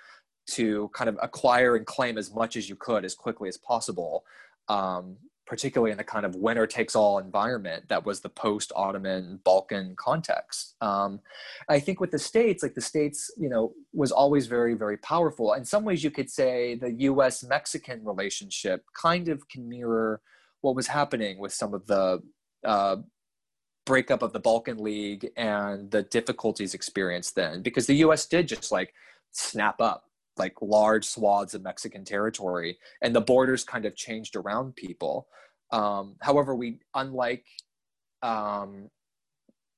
[0.47, 4.25] to kind of acquire and claim as much as you could as quickly as possible,
[4.69, 5.17] um,
[5.47, 9.95] particularly in the kind of winner takes all environment that was the post Ottoman Balkan
[9.97, 10.75] context.
[10.81, 11.21] Um,
[11.69, 15.53] I think with the states, like the states, you know, was always very, very powerful.
[15.53, 20.21] In some ways, you could say the US Mexican relationship kind of can mirror
[20.61, 22.23] what was happening with some of the
[22.65, 22.97] uh,
[23.85, 28.27] breakup of the Balkan League and the difficulties experienced then, because the U.S.
[28.27, 28.95] did just like
[29.33, 30.05] snap up
[30.39, 35.29] like large swaths of Mexican territory, and the borders kind of changed around people.
[35.71, 37.45] Um, however, we unlike
[38.23, 38.91] um,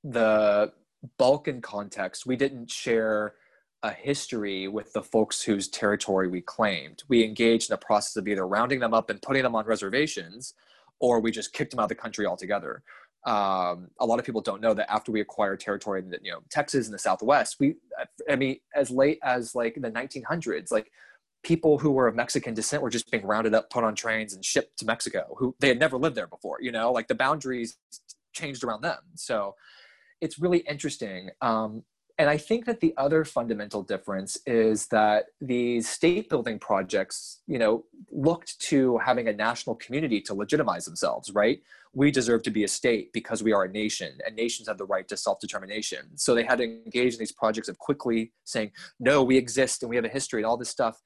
[0.03, 0.73] the
[1.19, 3.35] Balkan context, we didn't share
[3.83, 7.03] a history with the folks whose territory we claimed.
[7.09, 10.55] We engaged in a process of either rounding them up and putting them on reservations,
[11.01, 12.83] or we just kicked them out of the country altogether.
[13.27, 16.31] Um, a lot of people don't know that after we acquired territory in the, you
[16.31, 17.77] know Texas and the Southwest, we
[18.29, 20.91] I mean as late as like the 1900s, like
[21.43, 24.45] people who were of Mexican descent were just being rounded up, put on trains, and
[24.45, 25.35] shipped to Mexico.
[25.39, 26.59] Who they had never lived there before.
[26.61, 27.77] You know, like the boundaries
[28.33, 28.99] changed around them.
[29.15, 29.55] So
[30.21, 31.31] it's really interesting.
[31.41, 31.85] Um,
[32.17, 37.59] and I think that the other fundamental difference is that these state building projects, you
[37.59, 41.61] know, looked to having a national community to legitimize themselves, right?
[41.93, 44.87] We deserve to be a state because we are a nation, and nations have the
[44.87, 46.17] right to self determination.
[46.17, 49.91] So they had to engage in these projects of quickly saying, no, we exist and
[49.91, 51.01] we have a history and all this stuff.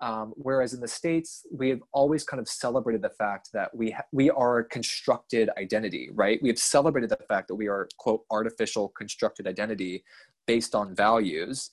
[0.00, 3.94] Um, whereas in the states, we have always kind of celebrated the fact that we
[4.12, 6.40] we are a constructed identity, right?
[6.42, 10.04] We have celebrated the fact that we are quote artificial constructed identity
[10.46, 11.70] based on values.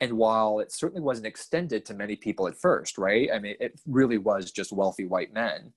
[0.00, 3.28] And while it certainly wasn't extended to many people at first, right?
[3.32, 5.72] I mean, it really was just wealthy white men.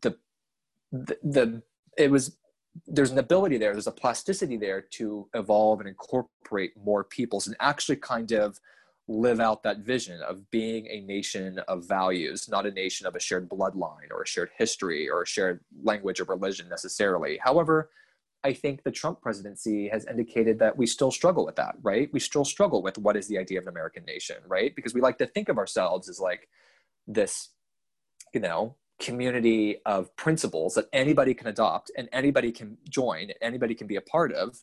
[0.00, 0.16] The,
[0.90, 1.62] the, the
[1.98, 2.36] it was
[2.86, 7.56] there's an ability there, there's a plasticity there to evolve and incorporate more peoples and
[7.60, 8.58] actually kind of
[9.08, 13.20] live out that vision of being a nation of values, not a nation of a
[13.20, 17.38] shared bloodline or a shared history or a shared language or religion necessarily.
[17.42, 17.90] However,
[18.44, 22.10] I think the Trump presidency has indicated that we still struggle with that, right?
[22.12, 24.74] We still struggle with what is the idea of an American nation, right?
[24.74, 26.48] Because we like to think of ourselves as like
[27.06, 27.50] this,
[28.34, 33.86] you know, community of principles that anybody can adopt and anybody can join, anybody can
[33.86, 34.58] be a part of.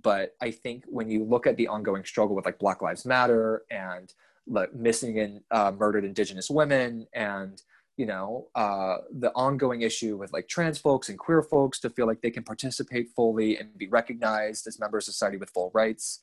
[0.00, 3.64] But I think when you look at the ongoing struggle with like Black Lives Matter
[3.70, 4.12] and
[4.46, 7.60] like missing and uh, murdered Indigenous women and
[8.00, 12.06] you know uh, the ongoing issue with like trans folks and queer folks to feel
[12.06, 16.20] like they can participate fully and be recognized as members of society with full rights.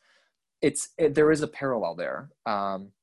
[0.59, 2.29] It's it, there is a parallel there.
[2.47, 2.93] Um,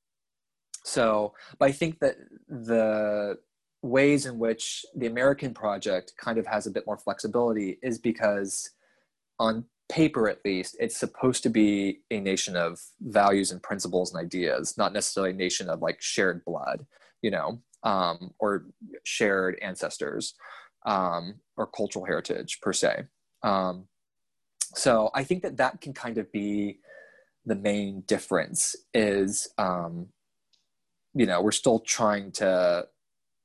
[0.84, 2.16] so but i think that
[2.46, 3.38] the
[3.82, 8.70] ways in which the american project kind of has a bit more flexibility is because
[9.38, 14.22] on paper at least it's supposed to be a nation of values and principles and
[14.22, 16.86] ideas not necessarily a nation of like shared blood
[17.22, 18.66] you know um, or
[19.04, 20.34] shared ancestors
[20.86, 23.04] um, or cultural heritage per se.
[23.42, 23.86] Um,
[24.74, 26.80] so I think that that can kind of be
[27.46, 30.08] the main difference is, um,
[31.14, 32.88] you know, we're still trying to,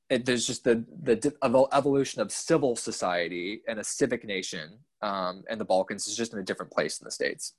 [0.08, 1.34] it, there's just the, the
[1.72, 6.38] evolution of civil society and a civic nation um, and the Balkans is just in
[6.38, 7.54] a different place in the States.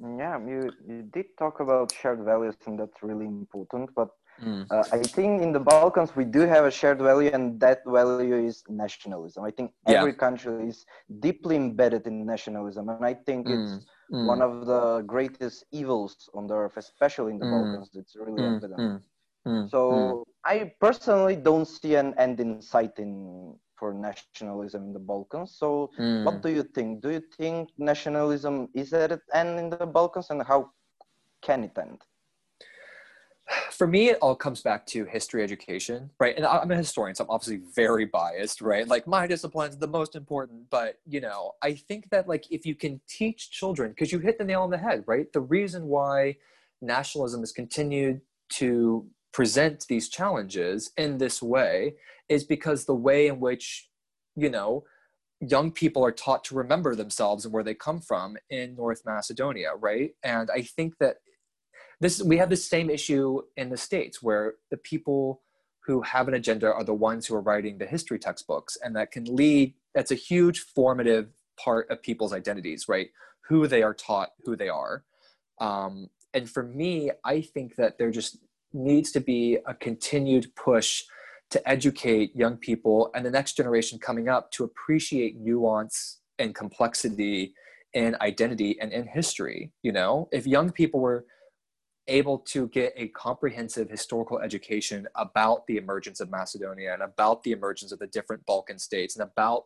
[0.00, 3.90] Yeah, you, you did talk about shared values, and that's really important.
[3.96, 4.10] But
[4.44, 4.66] Mm.
[4.70, 8.36] Uh, I think in the Balkans we do have a shared value, and that value
[8.36, 9.44] is nationalism.
[9.44, 9.98] I think yeah.
[9.98, 10.86] every country is
[11.20, 13.52] deeply embedded in nationalism, and I think mm.
[13.52, 14.26] it's mm.
[14.26, 17.50] one of the greatest evils on the earth, especially in the mm.
[17.50, 17.90] Balkans.
[17.94, 18.56] It's really mm.
[18.56, 19.02] evident.
[19.70, 25.56] So I personally don't see an end in sight in for nationalism in the Balkans.
[25.56, 25.90] So
[26.24, 27.00] what do you think?
[27.00, 30.70] Do you think nationalism is at an end in the Balkans, and how
[31.40, 32.02] can it end?
[33.70, 36.36] For me, it all comes back to history education, right?
[36.36, 38.86] And I'm a historian, so I'm obviously very biased, right?
[38.86, 42.66] Like my discipline is the most important, but you know, I think that like if
[42.66, 45.32] you can teach children, because you hit the nail on the head, right?
[45.32, 46.36] The reason why
[46.82, 48.20] nationalism has continued
[48.50, 51.94] to present these challenges in this way
[52.28, 53.88] is because the way in which,
[54.36, 54.84] you know,
[55.40, 59.74] young people are taught to remember themselves and where they come from in North Macedonia,
[59.74, 60.10] right?
[60.22, 61.16] And I think that
[62.00, 65.42] this we have the same issue in the states where the people
[65.84, 69.10] who have an agenda are the ones who are writing the history textbooks and that
[69.10, 71.28] can lead that's a huge formative
[71.58, 73.08] part of people's identities right?
[73.48, 75.04] Who they are taught who they are.
[75.60, 78.38] Um, and for me i think that there just
[78.72, 81.02] needs to be a continued push
[81.50, 87.54] to educate young people and the next generation coming up to appreciate nuance and complexity
[87.94, 90.28] in identity and in history you know?
[90.30, 91.24] If young people were
[92.08, 97.52] able to get a comprehensive historical education about the emergence of Macedonia and about the
[97.52, 99.64] emergence of the different Balkan states and about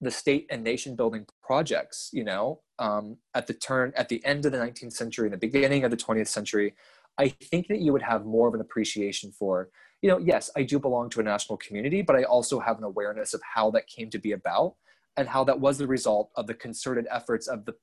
[0.00, 4.44] the state and nation building projects, you know, um, at the turn, at the end
[4.44, 6.74] of the 19th century and the beginning of the 20th century,
[7.18, 9.68] I think that you would have more of an appreciation for,
[10.00, 12.84] you know, yes, I do belong to a national community, but I also have an
[12.84, 14.74] awareness of how that came to be about.
[15.16, 17.74] and how that was the result of the concerted efforts of the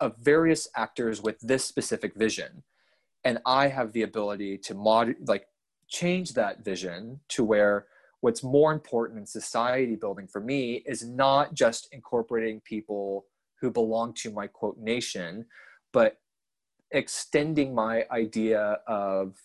[0.00, 2.62] of various actors with this specific vision
[3.24, 5.46] and i have the ability to mod like
[5.88, 7.86] change that vision to where
[8.20, 13.26] what's more important in society building for me is not just incorporating people
[13.60, 15.44] who belong to my quote nation
[15.92, 16.18] but
[16.90, 19.36] extending my idea of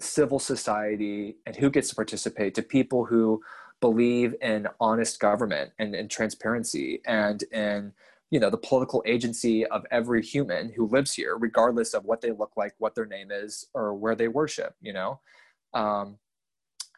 [0.00, 3.40] civil society and who gets to participate to people who
[3.80, 7.92] believe in honest government and, and transparency and in
[8.30, 12.30] you know the political agency of every human who lives here regardless of what they
[12.30, 15.20] look like what their name is or where they worship you know?
[15.74, 16.18] Um,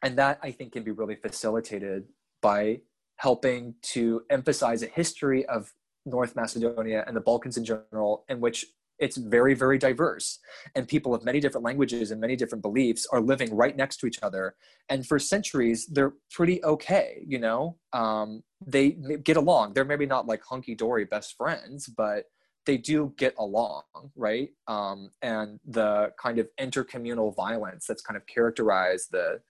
[0.03, 2.05] and that i think can be really facilitated
[2.43, 2.81] by
[3.17, 5.73] helping to emphasize a history of
[6.07, 8.67] north macedonia and the balkans in general in which
[9.01, 10.39] it's very very diverse.
[10.75, 14.07] And people of many different languages and many different beliefs are living right next to
[14.07, 14.55] each other.
[14.89, 17.77] And for centuries they're pretty okay you know?
[17.93, 19.73] Um, they, get along.
[19.73, 22.25] They're maybe not like hunky-dory best friends but
[22.67, 23.83] they do get along
[24.17, 24.51] right?
[24.69, 29.41] Um, and the kind of intercommunal violence that's kind of characterized the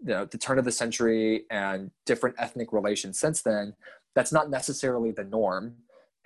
[0.00, 3.74] you know the turn of the century and different ethnic relations since then
[4.14, 5.74] that's not necessarily the norm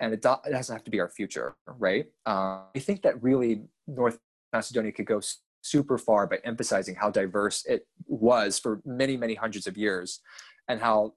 [0.01, 2.07] and it, do- it doesn't have to be our future, right?
[2.25, 4.19] Uh, I think that really North
[4.51, 5.21] Macedonia could go
[5.61, 10.19] super far by emphasizing how diverse it was for many, many hundreds of years,
[10.67, 11.13] and how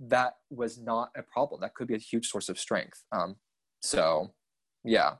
[0.00, 1.60] that was not a problem.
[1.60, 3.02] That could be a huge source of strength.
[3.10, 3.36] Um,
[3.82, 4.32] so,
[4.84, 5.14] yeah.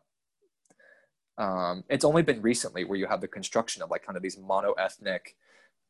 [1.37, 4.39] Um, it's only been recently where you have the construction of like kind of these
[4.39, 5.37] mono-ethnic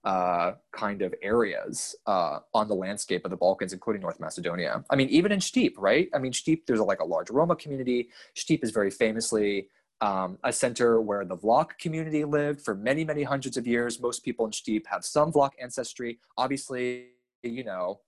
[0.04, 4.84] uh, kind of areas uh, on the landscape of the Balkans, including North Macedonia.
[4.90, 6.08] I mean, even in Stip, right?
[6.14, 8.10] I mean, Stip, there's a, like a large Roma community.
[8.34, 9.68] Stip is very famously
[10.00, 14.00] um, a center where the Vlach community lived for many, many hundreds of years.
[14.00, 16.20] Most people in Stip have some Vlach ancestry.
[16.36, 17.08] Obviously,
[17.42, 18.00] you know,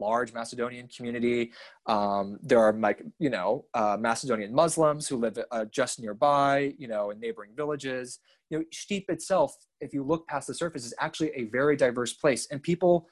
[0.00, 1.52] large Macedonian community.
[1.86, 6.88] Um, there are like you know uh, Macedonian Muslims who live uh, just nearby, you
[6.88, 8.18] know, in neighboring villages.
[8.50, 12.12] You know, Stip itself, if you look past the surface, is actually a very diverse
[12.12, 13.08] place, and people.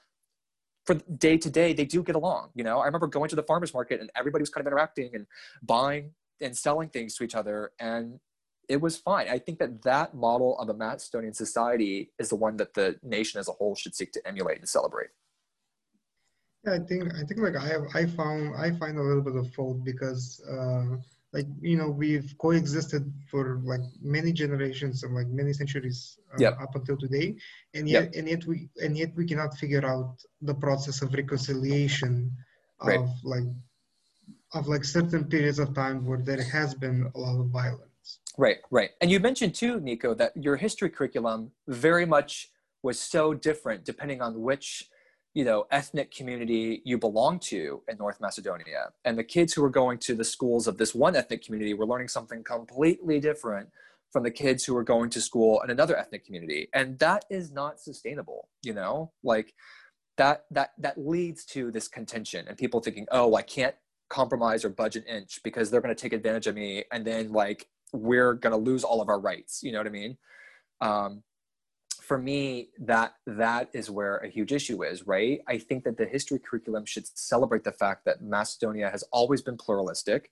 [0.86, 2.50] For day to day, they do get along.
[2.54, 5.10] You know, I remember going to the farmers market and everybody was kind of interacting
[5.14, 5.26] and
[5.60, 8.20] buying and selling things to each other, and
[8.68, 9.28] it was fine.
[9.28, 13.38] I think that that model of a Macedonian society is the one that the nation
[13.40, 15.08] as a whole should seek to emulate and celebrate.
[16.66, 19.52] I think I think like I have I found I find a little bit of
[19.54, 20.96] fault because uh,
[21.32, 26.58] like you know we've coexisted for like many generations and like many centuries uh, yep.
[26.60, 27.36] up until today,
[27.74, 28.12] and yet yep.
[28.16, 32.32] and yet we and yet we cannot figure out the process of reconciliation
[32.82, 32.98] right.
[32.98, 33.48] of like
[34.54, 38.20] of like certain periods of time where there has been a lot of violence.
[38.38, 42.50] Right, right, and you mentioned too, Nico, that your history curriculum very much
[42.82, 44.88] was so different depending on which
[45.36, 48.82] you know ethnic community you belong to in north macedonia.
[49.04, 51.86] And the kids who were going to the schools of this one ethnic community were
[51.86, 53.68] learning something completely different
[54.12, 56.68] from the kids who were going to school in another ethnic community.
[56.72, 59.12] And that is not sustainable you know?
[59.22, 59.54] Like
[60.16, 63.74] that that that leads to this contention and people thinking oh i can't
[64.08, 67.30] compromise or budge an inch because they're going to take advantage of me and then
[67.32, 69.62] like we're going to lose all of our rights.
[69.62, 70.16] You know what i mean?
[70.80, 71.22] Um,
[72.06, 75.40] for me that that is where a huge issue is right?
[75.48, 79.56] I think that the history curriculum should celebrate the fact that macedonia has always been
[79.56, 80.30] pluralistic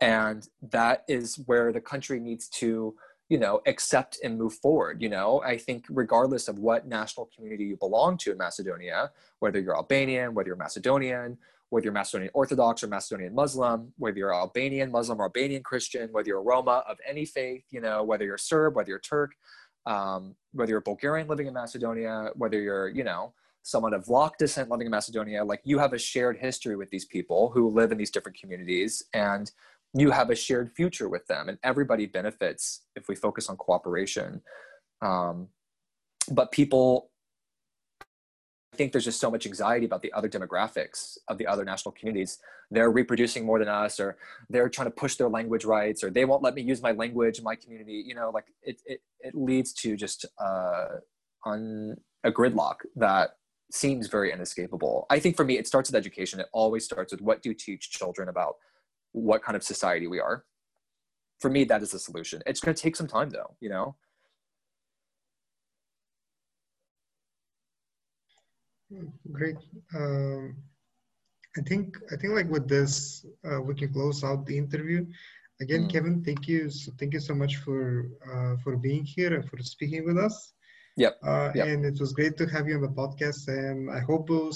[0.00, 2.96] and that is where the country needs to
[3.28, 5.40] you know accept and move forward you know?
[5.44, 10.34] I think regardless of what national community you belong to in macedonia whether you're albanian
[10.34, 11.38] whether you're macedonian
[11.70, 16.28] whether you're macedonian orthodox or macedonian muslim whether you're albanian muslim or albanian christian whether
[16.28, 19.32] you're roma of any faith you know whether you're serb whether you're turk
[19.88, 23.32] um, whether you're a Bulgarian living in Macedonia, whether you're, you know,
[23.62, 27.06] someone of Vlach descent living in Macedonia, like you have a shared history with these
[27.06, 29.50] people who live in these different communities and
[29.94, 34.42] you have a shared future with them and everybody benefits if we focus on cooperation.
[35.00, 35.48] Um,
[36.30, 37.07] but people
[38.78, 42.38] think there's just so much anxiety about the other demographics of the other national communities.
[42.70, 44.16] They're reproducing more than us, or
[44.48, 47.38] they're trying to push their language rights, or they won't let me use my language
[47.38, 48.02] in my community.
[48.06, 50.86] You know, like it, it, it leads to just uh,
[51.44, 53.30] on a gridlock that
[53.70, 55.06] seems very inescapable.
[55.10, 56.40] I think for me, it starts with education.
[56.40, 58.54] It always starts with what do you teach children about
[59.12, 60.44] what kind of society we are.
[61.40, 62.42] For me, that is the solution.
[62.46, 63.56] It's going to take some time, though.
[63.60, 63.96] You know.
[69.32, 69.56] Great.
[69.94, 70.56] Um,
[71.56, 75.06] I think I think like with this, uh, we can close out the interview.
[75.60, 75.92] Again, mm.
[75.92, 76.70] Kevin, thank you.
[76.70, 80.52] So thank you so much for uh, for being here and for speaking with us.
[80.96, 81.18] Yep.
[81.22, 81.66] Uh, yep.
[81.68, 83.46] And it was great to have you on the podcast.
[83.46, 84.52] And I hope we'll,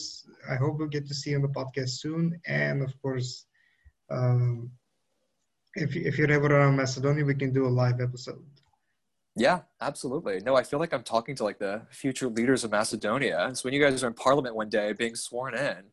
[0.50, 2.40] I hope we'll get to see you on the podcast soon.
[2.46, 3.46] And of course,
[4.10, 4.70] um,
[5.74, 8.44] if if you're ever around Macedonia, we can do a live episode.
[9.34, 10.40] Yeah, absolutely.
[10.40, 13.50] No, I feel like I'm talking to like the future leaders of Macedonia.
[13.54, 15.84] So when you guys are in Parliament one day being sworn in,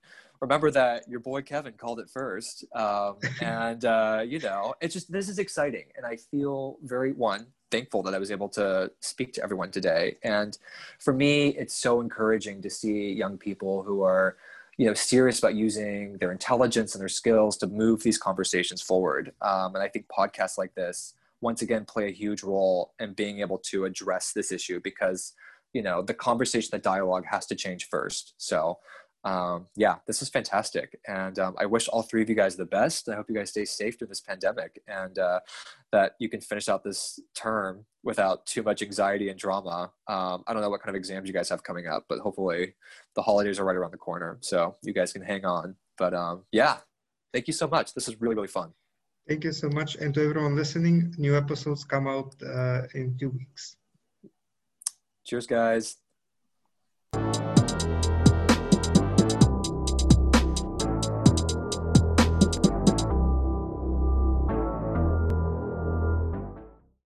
[0.41, 2.65] remember that your boy Kevin called it first.
[2.75, 7.47] Um, and uh, you know, it's just this is exciting, and I feel very one
[7.71, 10.17] thankful that I was able to speak to everyone today.
[10.23, 10.57] And
[10.99, 14.35] for me, it's so encouraging to see young people who are
[14.77, 19.31] you know serious about using their intelligence and their skills to move these conversations forward.
[19.41, 23.39] Um, and I think podcasts like this once again play a huge role in being
[23.39, 25.33] able to address this issue because
[25.73, 28.33] you know the conversation the dialogue has to change first.
[28.37, 28.79] So
[29.25, 30.97] um, yeah this is fantastic.
[31.07, 33.09] And um, i wish all three of you guys the best.
[33.09, 35.39] I hope you guys stay safe during this pandemic and uh,
[35.91, 39.91] that you can finish out this term without too much anxiety and drama.
[40.07, 42.75] Um, i don't know what kind of exams you guys have coming up but hopefully
[43.15, 45.75] the holidays are right around the corner so you guys can hang on.
[45.97, 46.77] But um, yeah
[47.33, 47.93] thank you so much.
[47.93, 48.73] This is really really fun
[49.29, 49.95] Thank you so much.
[49.97, 53.75] And to everyone listening, new episodes come out uh, in two weeks.
[55.23, 55.97] Cheers, guys.